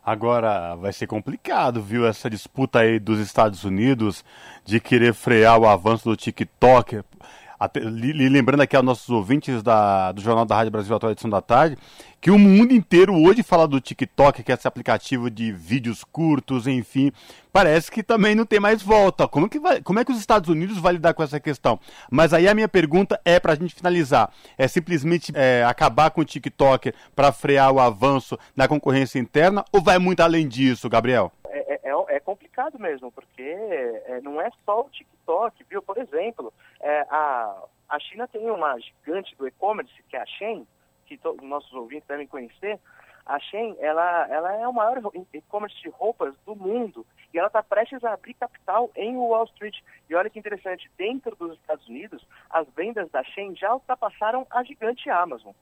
[0.06, 4.24] Agora vai ser complicado, viu, essa disputa aí dos Estados Unidos
[4.66, 7.02] de querer frear o avanço do TikTok.
[7.64, 11.42] Até, lembrando aqui aos nossos ouvintes da, do Jornal da Rádio Brasil Atual Edição da
[11.42, 11.78] Tarde,
[12.20, 16.68] que o mundo inteiro hoje fala do TikTok, que é esse aplicativo de vídeos curtos,
[16.68, 17.10] enfim,
[17.54, 19.30] parece que também não tem mais volta.
[19.30, 21.80] Como, que vai, como é que os Estados Unidos vai lidar com essa questão?
[22.12, 26.20] Mas aí a minha pergunta é para a gente finalizar: é simplesmente é, acabar com
[26.20, 31.32] o TikTok para frear o avanço da concorrência interna ou vai muito além disso, Gabriel?
[31.94, 35.82] É, é, complicado mesmo, porque é, não é só o TikTok, viu?
[35.82, 40.68] Por exemplo, é, a, a China tem uma gigante do e-commerce, que é a Shein,
[41.06, 42.80] que todos os nossos ouvintes devem conhecer.
[43.26, 45.00] A Shein, ela, ela é o maior
[45.34, 49.80] e-commerce de roupas do mundo e ela está prestes a abrir capital em Wall Street.
[50.10, 54.64] E olha que interessante, dentro dos Estados Unidos, as vendas da Shein já ultrapassaram a
[54.64, 55.54] gigante Amazon.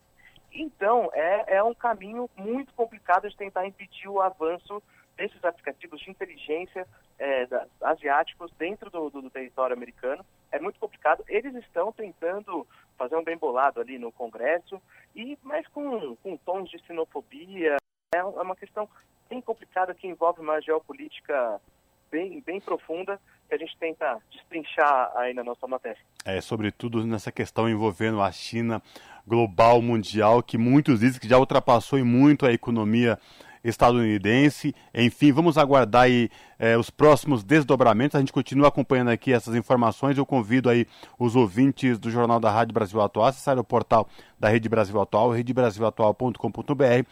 [0.53, 4.81] Então, é, é um caminho muito complicado de tentar impedir o avanço
[5.21, 6.87] desses aplicativos de inteligência
[7.19, 10.25] é, da, asiáticos dentro do, do, do, território americano.
[10.51, 11.23] É muito complicado.
[11.27, 12.67] Eles estão tentando
[12.97, 14.81] fazer um bem bolado ali no Congresso,
[15.15, 17.77] e mas com, com tons de xenofobia.
[18.13, 18.89] É uma questão
[19.29, 21.61] bem complicada que envolve uma geopolítica
[22.11, 26.01] bem, bem profunda que a gente tenta destrinchar aí na nossa matéria.
[26.25, 28.81] É, sobretudo nessa questão envolvendo a China
[29.25, 33.19] global, mundial, que muitos dizem que já ultrapassou em muito a economia
[33.63, 34.73] estadunidense.
[34.93, 36.29] Enfim, vamos aguardar aí
[36.59, 38.15] é, os próximos desdobramentos.
[38.15, 40.17] A gente continua acompanhando aqui essas informações.
[40.17, 44.07] Eu convido aí os ouvintes do Jornal da Rádio Brasil Atual a acessar o portal
[44.39, 47.05] da Rede Brasil Atual, redebrasilatual.com.br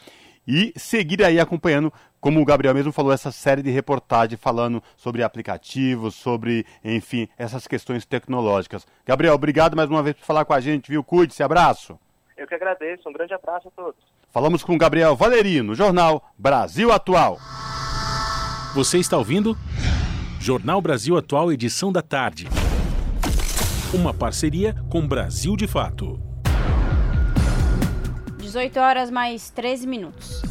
[0.47, 5.21] e seguir aí acompanhando, como o Gabriel mesmo falou, essa série de reportagens falando sobre
[5.21, 8.87] aplicativos, sobre, enfim, essas questões tecnológicas.
[9.05, 11.03] Gabriel, obrigado mais uma vez por falar com a gente, viu?
[11.03, 11.99] Cuide-se, abraço.
[12.39, 14.01] Eu que agradeço, um grande abraço a todos.
[14.31, 17.37] Falamos com Gabriel Valerino, Jornal Brasil Atual.
[18.73, 19.57] Você está ouvindo?
[20.39, 22.47] Jornal Brasil Atual, edição da tarde.
[23.93, 26.17] Uma parceria com Brasil de Fato.
[28.37, 30.41] 18 horas mais 13 minutos.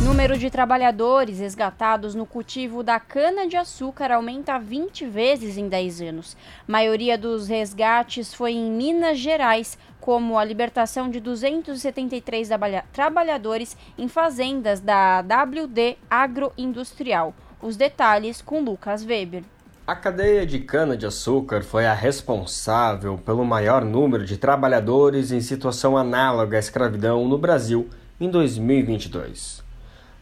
[0.00, 6.36] Número de trabalhadores resgatados no cultivo da cana-de-açúcar aumenta 20 vezes em 10 anos.
[6.66, 12.48] A maioria dos resgates foi em Minas Gerais, como a libertação de 273
[12.92, 17.34] trabalhadores em fazendas da WD Agroindustrial.
[17.60, 19.42] Os detalhes com Lucas Weber.
[19.84, 26.56] A cadeia de cana-de-açúcar foi a responsável pelo maior número de trabalhadores em situação análoga
[26.56, 27.88] à escravidão no Brasil
[28.20, 29.57] em 2022.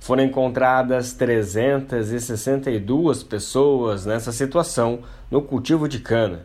[0.06, 6.42] Foram encontradas 362 pessoas nessa situação no cultivo de cana,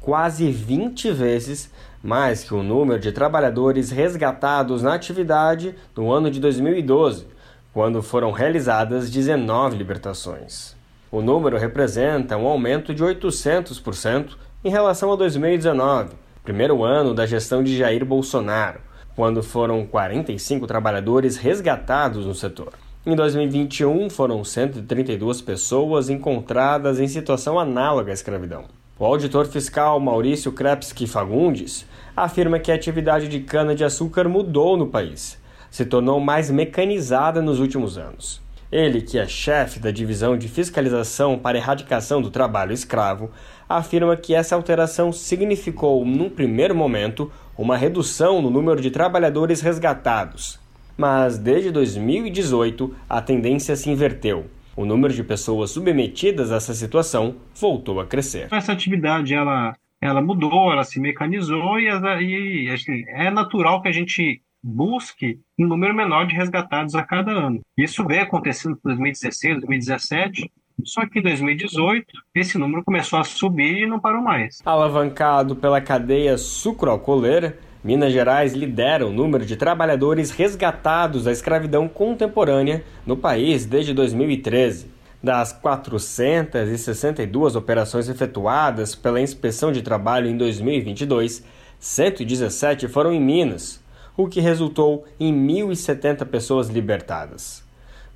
[0.00, 1.70] quase 20 vezes
[2.02, 7.28] mais que o número de trabalhadores resgatados na atividade no ano de 2012,
[7.72, 10.74] quando foram realizadas 19 libertações.
[11.08, 14.30] O número representa um aumento de 800%
[14.64, 18.80] em relação a 2019, primeiro ano da gestão de Jair Bolsonaro,
[19.14, 22.72] quando foram 45 trabalhadores resgatados no setor.
[23.06, 28.64] Em 2021, foram 132 pessoas encontradas em situação análoga à escravidão.
[28.98, 31.84] O auditor fiscal Maurício Krepski Fagundes
[32.16, 35.38] afirma que a atividade de cana-de-açúcar mudou no país,
[35.70, 38.40] se tornou mais mecanizada nos últimos anos.
[38.72, 43.30] Ele, que é chefe da divisão de fiscalização para erradicação do trabalho escravo,
[43.68, 50.63] afirma que essa alteração significou, num primeiro momento, uma redução no número de trabalhadores resgatados.
[50.96, 54.46] Mas desde 2018, a tendência se inverteu.
[54.76, 58.48] O número de pessoas submetidas a essa situação voltou a crescer.
[58.50, 63.92] Essa atividade ela, ela mudou, ela se mecanizou e, e assim, é natural que a
[63.92, 67.60] gente busque um número menor de resgatados a cada ano.
[67.76, 70.50] Isso veio acontecendo em 2016, 2017,
[70.82, 74.60] só que em 2018 esse número começou a subir e não parou mais.
[74.64, 82.82] Alavancado pela cadeia sucroalcooleira, Minas Gerais lidera o número de trabalhadores resgatados da escravidão contemporânea
[83.04, 84.86] no país desde 2013.
[85.22, 91.44] Das 462 operações efetuadas pela Inspeção de Trabalho em 2022,
[91.78, 93.82] 117 foram em Minas,
[94.16, 97.62] o que resultou em 1.070 pessoas libertadas.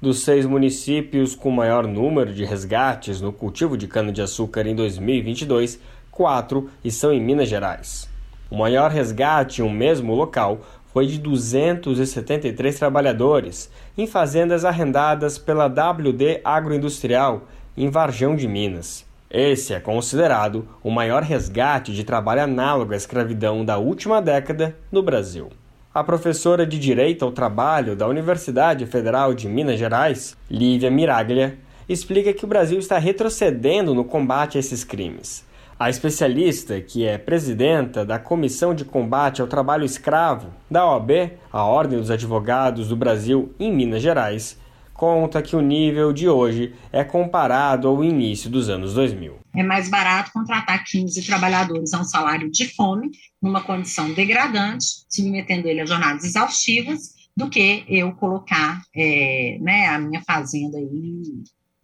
[0.00, 5.78] Dos seis municípios com maior número de resgates no cultivo de cana-de-açúcar em 2022,
[6.10, 8.08] quatro estão em Minas Gerais.
[8.50, 10.60] O maior resgate em um mesmo local
[10.92, 17.42] foi de 273 trabalhadores em fazendas arrendadas pela WD Agroindustrial
[17.76, 19.06] em Varjão de Minas.
[19.30, 25.02] Esse é considerado o maior resgate de trabalho análogo à escravidão da última década no
[25.02, 25.50] Brasil.
[25.92, 32.32] A professora de Direito ao Trabalho da Universidade Federal de Minas Gerais, Lívia Miraglia, explica
[32.32, 35.44] que o Brasil está retrocedendo no combate a esses crimes.
[35.78, 41.62] A especialista, que é presidenta da Comissão de Combate ao Trabalho Escravo da OAB, a
[41.62, 44.58] Ordem dos Advogados do Brasil em Minas Gerais,
[44.92, 49.38] conta que o nível de hoje é comparado ao início dos anos 2000.
[49.54, 53.10] É mais barato contratar 15 trabalhadores a um salário de fome,
[53.40, 59.98] numa condição degradante, submetendo ele a jornadas exaustivas, do que eu colocar é, né, a
[60.00, 61.22] minha fazenda aí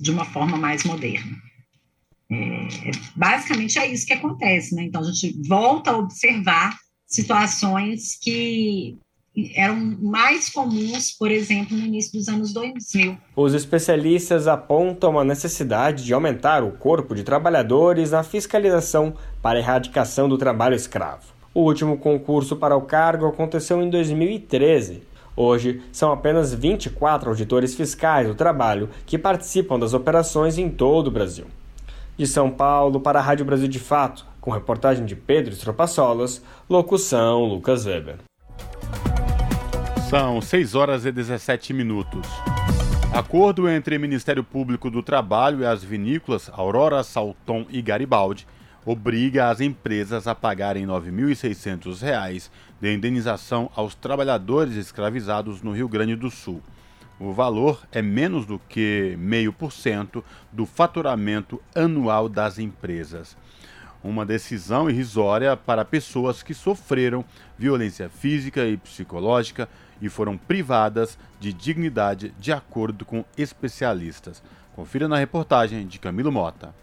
[0.01, 1.54] de uma forma mais moderna.
[3.15, 4.85] Basicamente é isso que acontece, né?
[4.85, 6.77] Então a gente volta a observar
[7.07, 8.97] situações que
[9.57, 13.17] eram mais comuns, por exemplo, no início dos anos 2000.
[13.35, 19.63] Os especialistas apontam a necessidade de aumentar o corpo de trabalhadores na fiscalização para a
[19.63, 21.35] erradicação do trabalho escravo.
[21.53, 25.03] O último concurso para o cargo aconteceu em 2013.
[25.37, 31.11] Hoje, são apenas 24 auditores fiscais do trabalho que participam das operações em todo o
[31.11, 31.47] Brasil.
[32.17, 37.45] De São Paulo para a Rádio Brasil de Fato, com reportagem de Pedro Estropaçolas, locução
[37.45, 38.19] Lucas Weber.
[40.09, 42.29] São 6 horas e 17 minutos.
[43.13, 48.47] Acordo entre Ministério Público do Trabalho e as vinícolas Aurora, Salton e Garibaldi
[48.85, 52.51] obriga as empresas a pagarem R$ 9.600
[52.81, 56.63] de indenização aos trabalhadores escravizados no Rio Grande do Sul.
[57.25, 60.23] O valor é menos do que 0,5%
[60.53, 63.35] do faturamento anual das empresas
[64.05, 67.25] uma decisão irrisória para pessoas que sofreram
[67.59, 69.67] violência física e psicológica
[70.01, 74.43] e foram privadas de dignidade, de acordo com especialistas.
[74.75, 76.75] Confira na reportagem de Camilo Mota.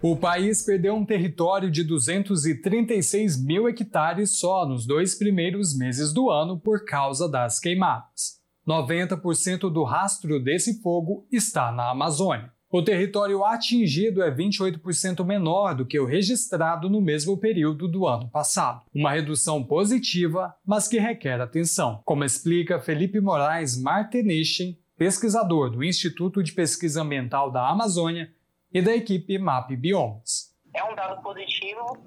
[0.00, 6.30] O país perdeu um território de 236 mil hectares só nos dois primeiros meses do
[6.30, 8.41] ano por causa das queimadas.
[8.66, 12.52] 90% do rastro desse fogo está na Amazônia.
[12.70, 18.30] O território atingido é 28% menor do que o registrado no mesmo período do ano
[18.30, 18.80] passado.
[18.94, 26.42] Uma redução positiva, mas que requer atenção, como explica Felipe Moraes Martenichen, pesquisador do Instituto
[26.42, 28.32] de Pesquisa Ambiental da Amazônia
[28.72, 30.56] e da equipe MAP Biomas.
[30.74, 31.98] É um dado positivo,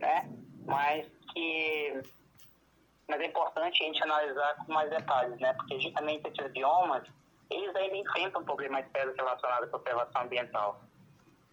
[0.00, 0.28] né?
[0.66, 2.02] mas que
[3.08, 5.52] mas é importante a gente analisar com mais detalhes, né?
[5.54, 7.02] porque justamente esses biomas
[7.50, 10.82] eles ainda enfrentam problemas sérios relacionados à conservação ambiental.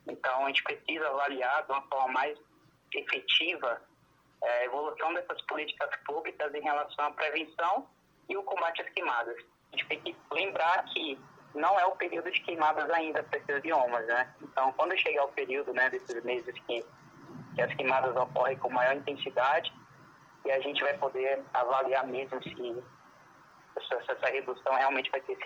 [0.06, 2.38] Então, a gente precisa avaliar de uma forma mais
[2.94, 3.82] efetiva
[4.44, 7.88] é, a evolução dessas políticas públicas em relação à prevenção
[8.27, 9.38] e o combate às queimadas.
[9.72, 11.18] A gente tem que lembrar que
[11.53, 14.36] não é o período de queimadas ainda para esses biomas, né?
[14.41, 16.86] Então, quando chegar o período né, desses meses que,
[17.56, 19.73] que as queimadas ocorrem com maior intensidade,
[20.46, 22.84] e a gente vai poder avaliar mesmo se
[23.76, 25.38] essa, redução realmente vai ser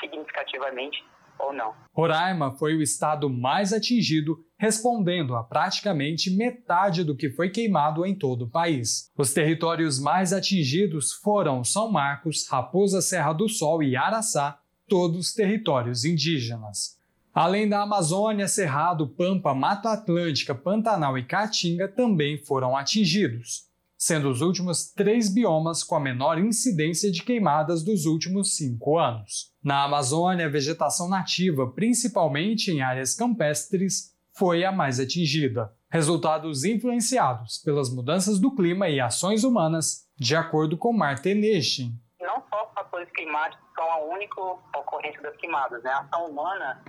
[0.00, 1.04] significativamente
[1.38, 1.74] ou não.
[1.94, 8.14] Roraima foi o estado mais atingido, respondendo a praticamente metade do que foi queimado em
[8.14, 9.12] todo o país.
[9.16, 14.58] Os territórios mais atingidos foram São Marcos, Raposa Serra do Sol e Araçá,
[14.88, 16.98] todos territórios indígenas.
[17.32, 23.67] Além da Amazônia, Cerrado, Pampa, Mata Atlântica, Pantanal e Caatinga também foram atingidos,
[23.98, 29.52] sendo os últimos três biomas com a menor incidência de queimadas dos últimos cinco anos.
[29.62, 35.74] Na Amazônia, a vegetação nativa, principalmente em áreas campestres, foi a mais atingida.
[35.90, 41.92] Resultados influenciados pelas mudanças do clima e ações humanas, de acordo com Marta Eneshin.
[42.20, 45.90] Não só fatores climáticos são a única ocorrência das queimadas, né?
[45.90, 46.84] A ação humana,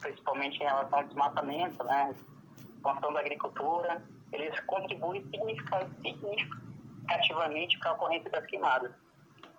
[0.00, 2.14] principalmente em relação ao desmatamento, né?
[2.76, 8.92] Expansão da agricultura, eles contribuem significativamente para a ocorrência das queimadas.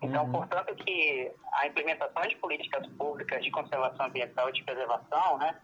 [0.02, 0.32] Então, uhum.
[0.32, 5.56] portanto, que a implementação de políticas públicas de conservação ambiental e de preservação, né,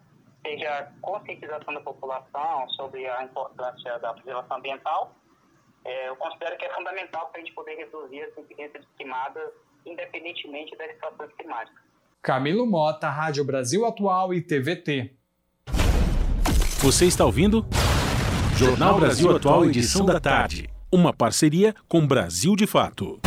[0.46, 5.14] seja a conscientização da população sobre a importância da preservação ambiental,
[5.86, 9.52] é, eu considero que é fundamental para a gente poder reduzir as incidências de queimadas,
[9.86, 11.84] independentemente das situações climáticas.
[12.22, 15.14] Camilo Mota, Rádio Brasil Atual e TVT.
[16.82, 17.66] Você está ouvindo?
[18.56, 20.70] Jornal Brasil Atual, edição da tarde.
[20.92, 23.20] Uma parceria com Brasil de Fato.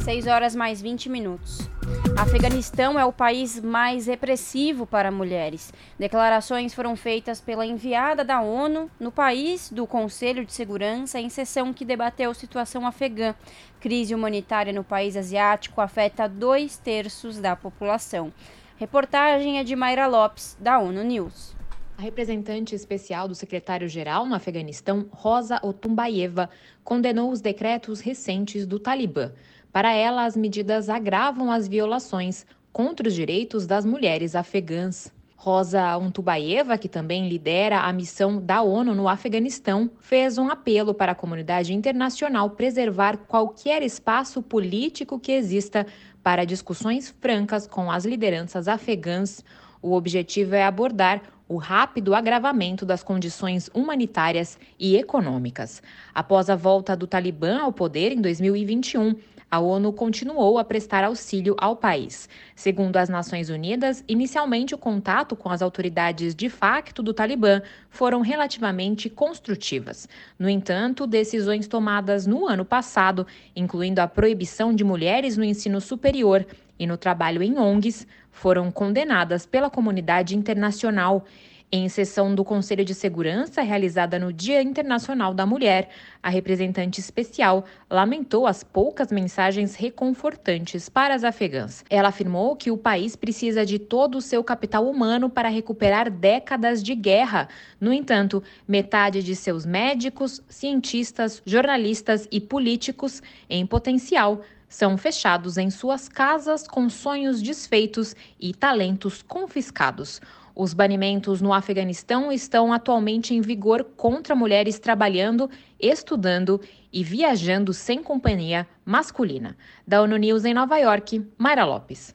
[0.00, 1.70] 6 horas mais 20 minutos.
[2.18, 5.72] Afeganistão é o país mais repressivo para mulheres.
[5.96, 11.72] Declarações foram feitas pela enviada da ONU no país do Conselho de Segurança em sessão
[11.72, 13.36] que debateu a situação afegã.
[13.78, 18.32] Crise humanitária no país asiático afeta dois terços da população.
[18.76, 21.59] Reportagem é de Mayra Lopes, da ONU News.
[22.00, 26.48] A representante especial do secretário-geral no Afeganistão, Rosa Otumbayeva,
[26.82, 29.32] condenou os decretos recentes do Talibã
[29.70, 35.12] para ela, as medidas agravam as violações contra os direitos das mulheres afegãs.
[35.36, 41.12] Rosa Untubaeva, que também lidera a missão da ONU no Afeganistão, fez um apelo para
[41.12, 45.86] a comunidade internacional preservar qualquer espaço político que exista
[46.22, 49.44] para discussões francas com as lideranças afegãs.
[49.82, 55.82] O objetivo é abordar o rápido agravamento das condições humanitárias e econômicas.
[56.14, 59.16] Após a volta do Talibã ao poder em 2021,
[59.50, 62.28] a ONU continuou a prestar auxílio ao país.
[62.54, 68.20] Segundo as Nações Unidas, inicialmente o contato com as autoridades de facto do Talibã foram
[68.20, 70.08] relativamente construtivas.
[70.38, 76.46] No entanto, decisões tomadas no ano passado, incluindo a proibição de mulheres no ensino superior
[76.78, 81.24] e no trabalho em ONGs, foram condenadas pela comunidade internacional.
[81.72, 85.88] Em sessão do Conselho de Segurança realizada no Dia Internacional da Mulher,
[86.20, 91.84] a representante especial lamentou as poucas mensagens reconfortantes para as afegãs.
[91.88, 96.82] Ela afirmou que o país precisa de todo o seu capital humano para recuperar décadas
[96.82, 97.48] de guerra.
[97.80, 104.40] No entanto, metade de seus médicos, cientistas, jornalistas e políticos, em potencial,
[104.70, 110.20] são fechados em suas casas com sonhos desfeitos e talentos confiscados.
[110.54, 116.60] Os banimentos no Afeganistão estão atualmente em vigor contra mulheres trabalhando, estudando
[116.92, 119.56] e viajando sem companhia masculina.
[119.86, 122.14] Da ONU News em Nova York, Mayra Lopes.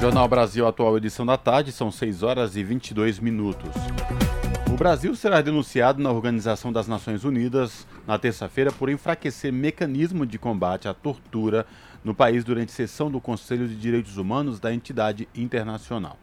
[0.00, 3.70] Jornal Brasil Atual, edição da tarde, são 6 horas e 22 minutos.
[4.78, 10.86] Brasil será denunciado na Organização das Nações Unidas na terça-feira por enfraquecer mecanismo de combate
[10.86, 11.66] à tortura
[12.04, 16.16] no país durante sessão do Conselho de Direitos Humanos da entidade internacional.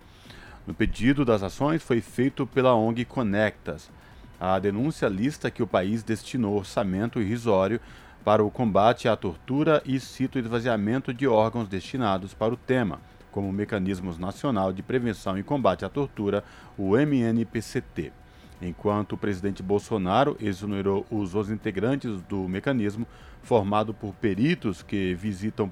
[0.65, 3.91] No pedido das ações foi feito pela ONG Conectas.
[4.39, 7.81] A denúncia lista que o país destinou orçamento irrisório
[8.23, 13.01] para o combate à tortura e cita o esvaziamento de órgãos destinados para o tema,
[13.33, 16.41] como o Mecanismo Nacional de Prevenção e Combate à Tortura,
[16.77, 18.13] o MNPCT.
[18.61, 23.05] Enquanto o presidente Bolsonaro exonerou os integrantes do mecanismo,
[23.41, 25.71] formado por peritos que visitam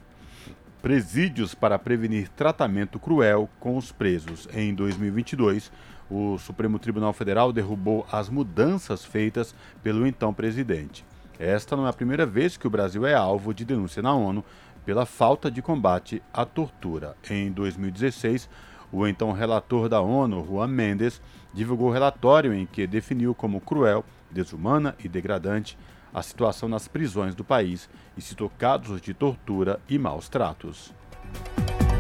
[0.82, 4.50] presídios para prevenir tratamento cruel com os presos.
[4.54, 5.72] Em 2022,
[6.12, 11.06] o Supremo Tribunal Federal derrubou as mudanças feitas pelo então presidente.
[11.40, 14.44] Esta não é a primeira vez que o Brasil é alvo de denúncia na ONU
[14.86, 17.16] pela falta de combate à tortura.
[17.30, 18.50] Em 2016,
[18.96, 21.20] O então relator da ONU, Juan Mendes,
[21.52, 25.76] divulgou relatório em que definiu como cruel, desumana e degradante
[26.14, 30.94] a situação nas prisões do país e citou casos de tortura e maus tratos.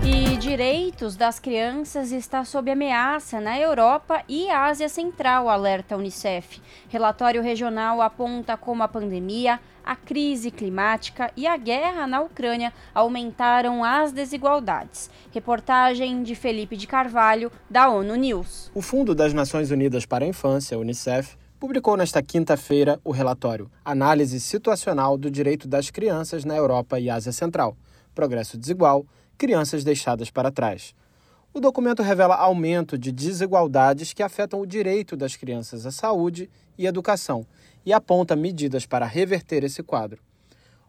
[0.05, 6.61] E direitos das crianças está sob ameaça na Europa e Ásia Central, alerta a Unicef.
[6.89, 13.81] Relatório regional aponta como a pandemia, a crise climática e a guerra na Ucrânia aumentaram
[13.81, 15.09] as desigualdades.
[15.31, 18.69] Reportagem de Felipe de Carvalho, da ONU News.
[18.75, 24.37] O Fundo das Nações Unidas para a Infância, Unicef, publicou nesta quinta-feira o relatório Análise
[24.41, 27.77] Situacional do Direito das Crianças na Europa e Ásia Central.
[28.13, 29.05] Progresso desigual
[29.37, 30.93] crianças deixadas para trás.
[31.53, 36.87] O documento revela aumento de desigualdades que afetam o direito das crianças à saúde e
[36.87, 37.45] educação
[37.85, 40.19] e aponta medidas para reverter esse quadro.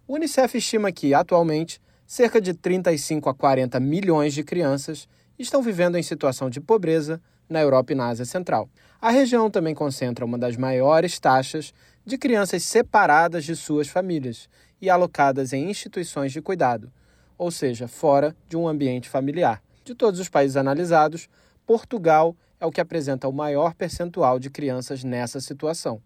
[0.06, 5.06] O Unicef estima que, atualmente, cerca de 35 a 40 milhões de crianças
[5.38, 8.68] estão vivendo em situação de pobreza na Europa e na Ásia Central.
[9.00, 11.74] A região também concentra uma das maiores taxas
[12.06, 14.48] de crianças separadas de suas famílias
[14.80, 16.90] e alocadas em instituições de cuidado
[17.36, 19.62] ou seja, fora de um ambiente familiar.
[19.84, 21.28] De todos os países analisados,
[21.66, 26.00] Portugal é o que apresenta o maior percentual de crianças nessa situação.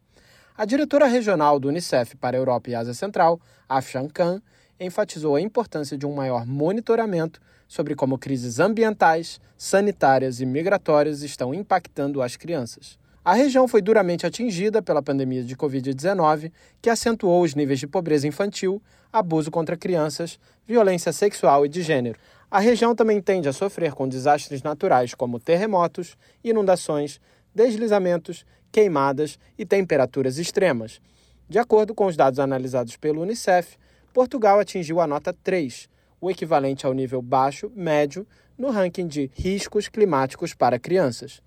[0.56, 4.42] A diretora regional do Unicef para a Europa e Ásia Central, Afshan Khan,
[4.80, 11.52] enfatizou a importância de um maior monitoramento sobre como crises ambientais, sanitárias e migratórias estão
[11.52, 12.98] impactando as crianças.
[13.28, 16.50] A região foi duramente atingida pela pandemia de Covid-19,
[16.80, 18.82] que acentuou os níveis de pobreza infantil,
[19.12, 22.18] abuso contra crianças, violência sexual e de gênero.
[22.50, 27.20] A região também tende a sofrer com desastres naturais como terremotos, inundações,
[27.54, 30.98] deslizamentos, queimadas e temperaturas extremas.
[31.46, 33.76] De acordo com os dados analisados pelo Unicef,
[34.10, 35.86] Portugal atingiu a nota 3,
[36.18, 38.26] o equivalente ao nível baixo, médio,
[38.56, 41.42] no ranking de riscos climáticos para crianças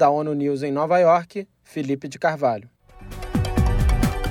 [0.00, 2.70] da ONU News em Nova York, Felipe de Carvalho.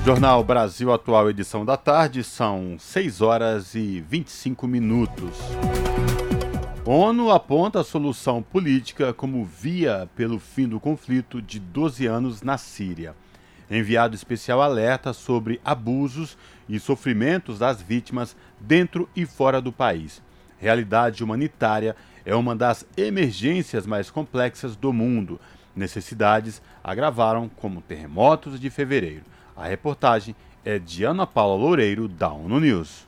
[0.04, 5.38] Jornal Brasil Atual, edição da tarde, são 6 horas e 25 minutos.
[6.84, 12.58] ONU aponta a solução política como via pelo fim do conflito de 12 anos na
[12.58, 13.14] Síria.
[13.70, 16.36] Enviado especial alerta sobre abusos
[16.68, 20.20] e sofrimentos das vítimas dentro e fora do país.
[20.58, 25.40] Realidade humanitária é uma das emergências mais complexas do mundo
[25.76, 29.24] necessidades agravaram como terremotos de fevereiro.
[29.56, 33.08] A reportagem é de Ana Paula Loureiro, da ONU News.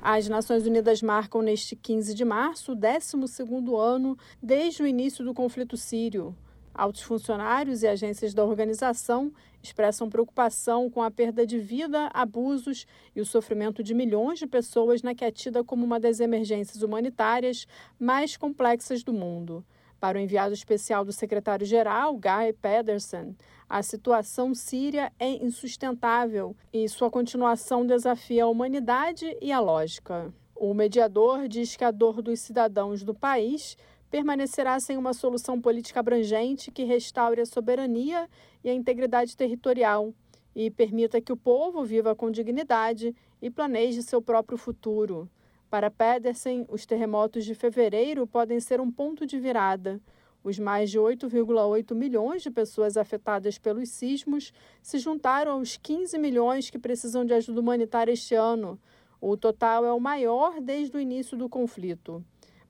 [0.00, 5.32] As Nações Unidas marcam neste 15 de março o 12º ano desde o início do
[5.32, 6.34] conflito sírio.
[6.74, 9.30] Altos funcionários e agências da organização
[9.62, 15.02] expressam preocupação com a perda de vida, abusos e o sofrimento de milhões de pessoas
[15.02, 17.66] na que é tida como uma das emergências humanitárias
[18.00, 19.64] mais complexas do mundo.
[20.02, 23.36] Para o enviado especial do secretário-geral, Guy Pedersen,
[23.68, 30.34] a situação síria é insustentável e sua continuação desafia a humanidade e a lógica.
[30.56, 33.76] O mediador diz que a dor dos cidadãos do país
[34.10, 38.28] permanecerá sem uma solução política abrangente que restaure a soberania
[38.64, 40.12] e a integridade territorial
[40.52, 45.30] e permita que o povo viva com dignidade e planeje seu próprio futuro.
[45.72, 49.98] Para Pedersen, os terremotos de fevereiro podem ser um ponto de virada.
[50.44, 56.68] Os mais de 8,8 milhões de pessoas afetadas pelos sismos se juntaram aos 15 milhões
[56.68, 58.78] que precisam de ajuda humanitária este ano.
[59.18, 62.22] O total é o maior desde o início do conflito.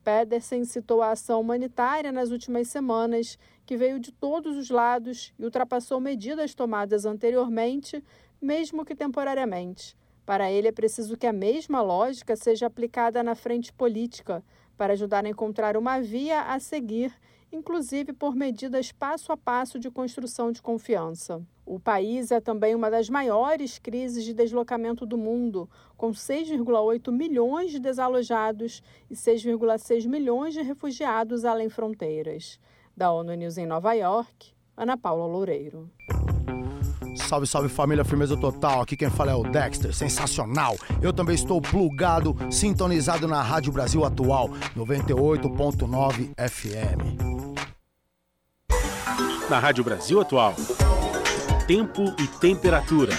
[0.05, 5.45] Pedersen citou a ação humanitária nas últimas semanas, que veio de todos os lados e
[5.45, 8.01] ultrapassou medidas tomadas anteriormente,
[8.41, 10.01] mesmo que temporariamente.
[10.33, 14.43] Para ele, é preciso que a mesma lógica seja aplicada na frente política,
[14.79, 17.13] para ajudar a encontrar uma via a seguir,
[17.53, 21.43] inclusive por medidas passo a passo de construção de confiança.
[21.67, 25.69] O país é também uma das maiores crises de deslocamento do mundo,
[25.99, 32.59] com 6,8 milhões de desalojados e 6,6 milhões de refugiados além fronteiras.
[32.97, 35.91] Da ONU News em Nova York, Ana Paula Loureiro.
[37.33, 38.83] Salve, salve família, firmeza total.
[38.83, 40.77] Aqui quem fala é o Dexter, sensacional.
[41.01, 47.17] Eu também estou plugado, sintonizado na Rádio Brasil Atual, 98.9 FM.
[49.49, 50.55] Na Rádio Brasil Atual,
[51.67, 53.15] tempo e temperatura.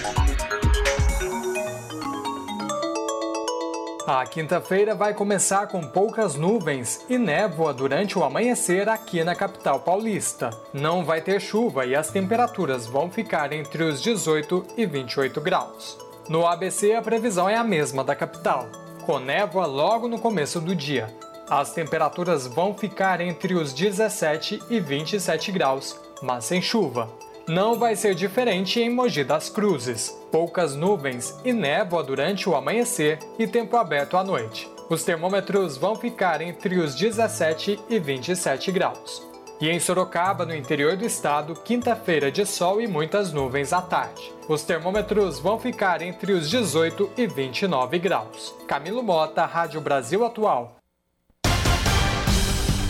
[4.06, 9.80] A quinta-feira vai começar com poucas nuvens e névoa durante o amanhecer aqui na capital
[9.80, 10.50] paulista.
[10.74, 15.96] Não vai ter chuva e as temperaturas vão ficar entre os 18 e 28 graus.
[16.28, 18.66] No ABC, a previsão é a mesma da capital,
[19.06, 21.08] com névoa logo no começo do dia.
[21.48, 27.08] As temperaturas vão ficar entre os 17 e 27 graus, mas sem chuva.
[27.46, 30.08] Não vai ser diferente em Mogi das Cruzes.
[30.32, 34.66] Poucas nuvens e névoa durante o amanhecer e tempo aberto à noite.
[34.88, 39.22] Os termômetros vão ficar entre os 17 e 27 graus.
[39.60, 44.32] E em Sorocaba, no interior do estado, quinta-feira de sol e muitas nuvens à tarde.
[44.48, 48.54] Os termômetros vão ficar entre os 18 e 29 graus.
[48.66, 50.83] Camilo Mota, Rádio Brasil Atual.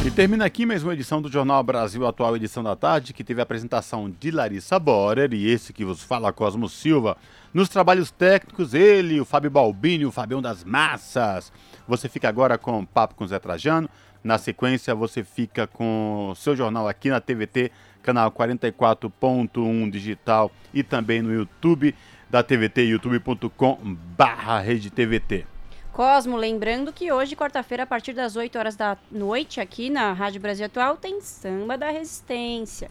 [0.05, 3.41] E termina aqui mais uma edição do Jornal Brasil Atual, edição da tarde, que teve
[3.41, 7.17] a apresentação de Larissa Borer e esse que vos fala, Cosmo Silva.
[7.55, 11.51] Nos trabalhos técnicos, ele, o Fábio Balbini, o Fabião das Massas.
[11.89, 13.89] Você fica agora com Papo com Zé Trajano.
[14.23, 17.73] Na sequência, você fica com o seu jornal aqui na TVT,
[18.03, 21.95] canal 44.1 digital e também no YouTube
[22.29, 23.79] da TVT, youtube.com
[24.15, 24.63] barra
[24.95, 25.54] TVT.
[25.95, 30.41] Cosmo, lembrando que hoje, quarta-feira, a partir das 8 horas da noite, aqui na Rádio
[30.41, 32.91] Brasil Atual, tem Samba da Resistência.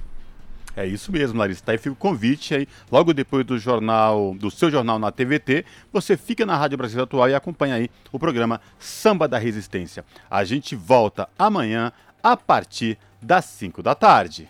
[0.73, 1.65] É isso mesmo, Larissa.
[1.65, 2.65] Tá aí fica o convite aí.
[2.89, 7.29] Logo depois do jornal, do seu jornal na TVT, você fica na Rádio Brasil Atual
[7.29, 10.05] e acompanha aí o programa Samba da Resistência.
[10.31, 11.91] A gente volta amanhã
[12.23, 14.49] a partir das 5 da tarde.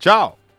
[0.00, 0.41] Tchau!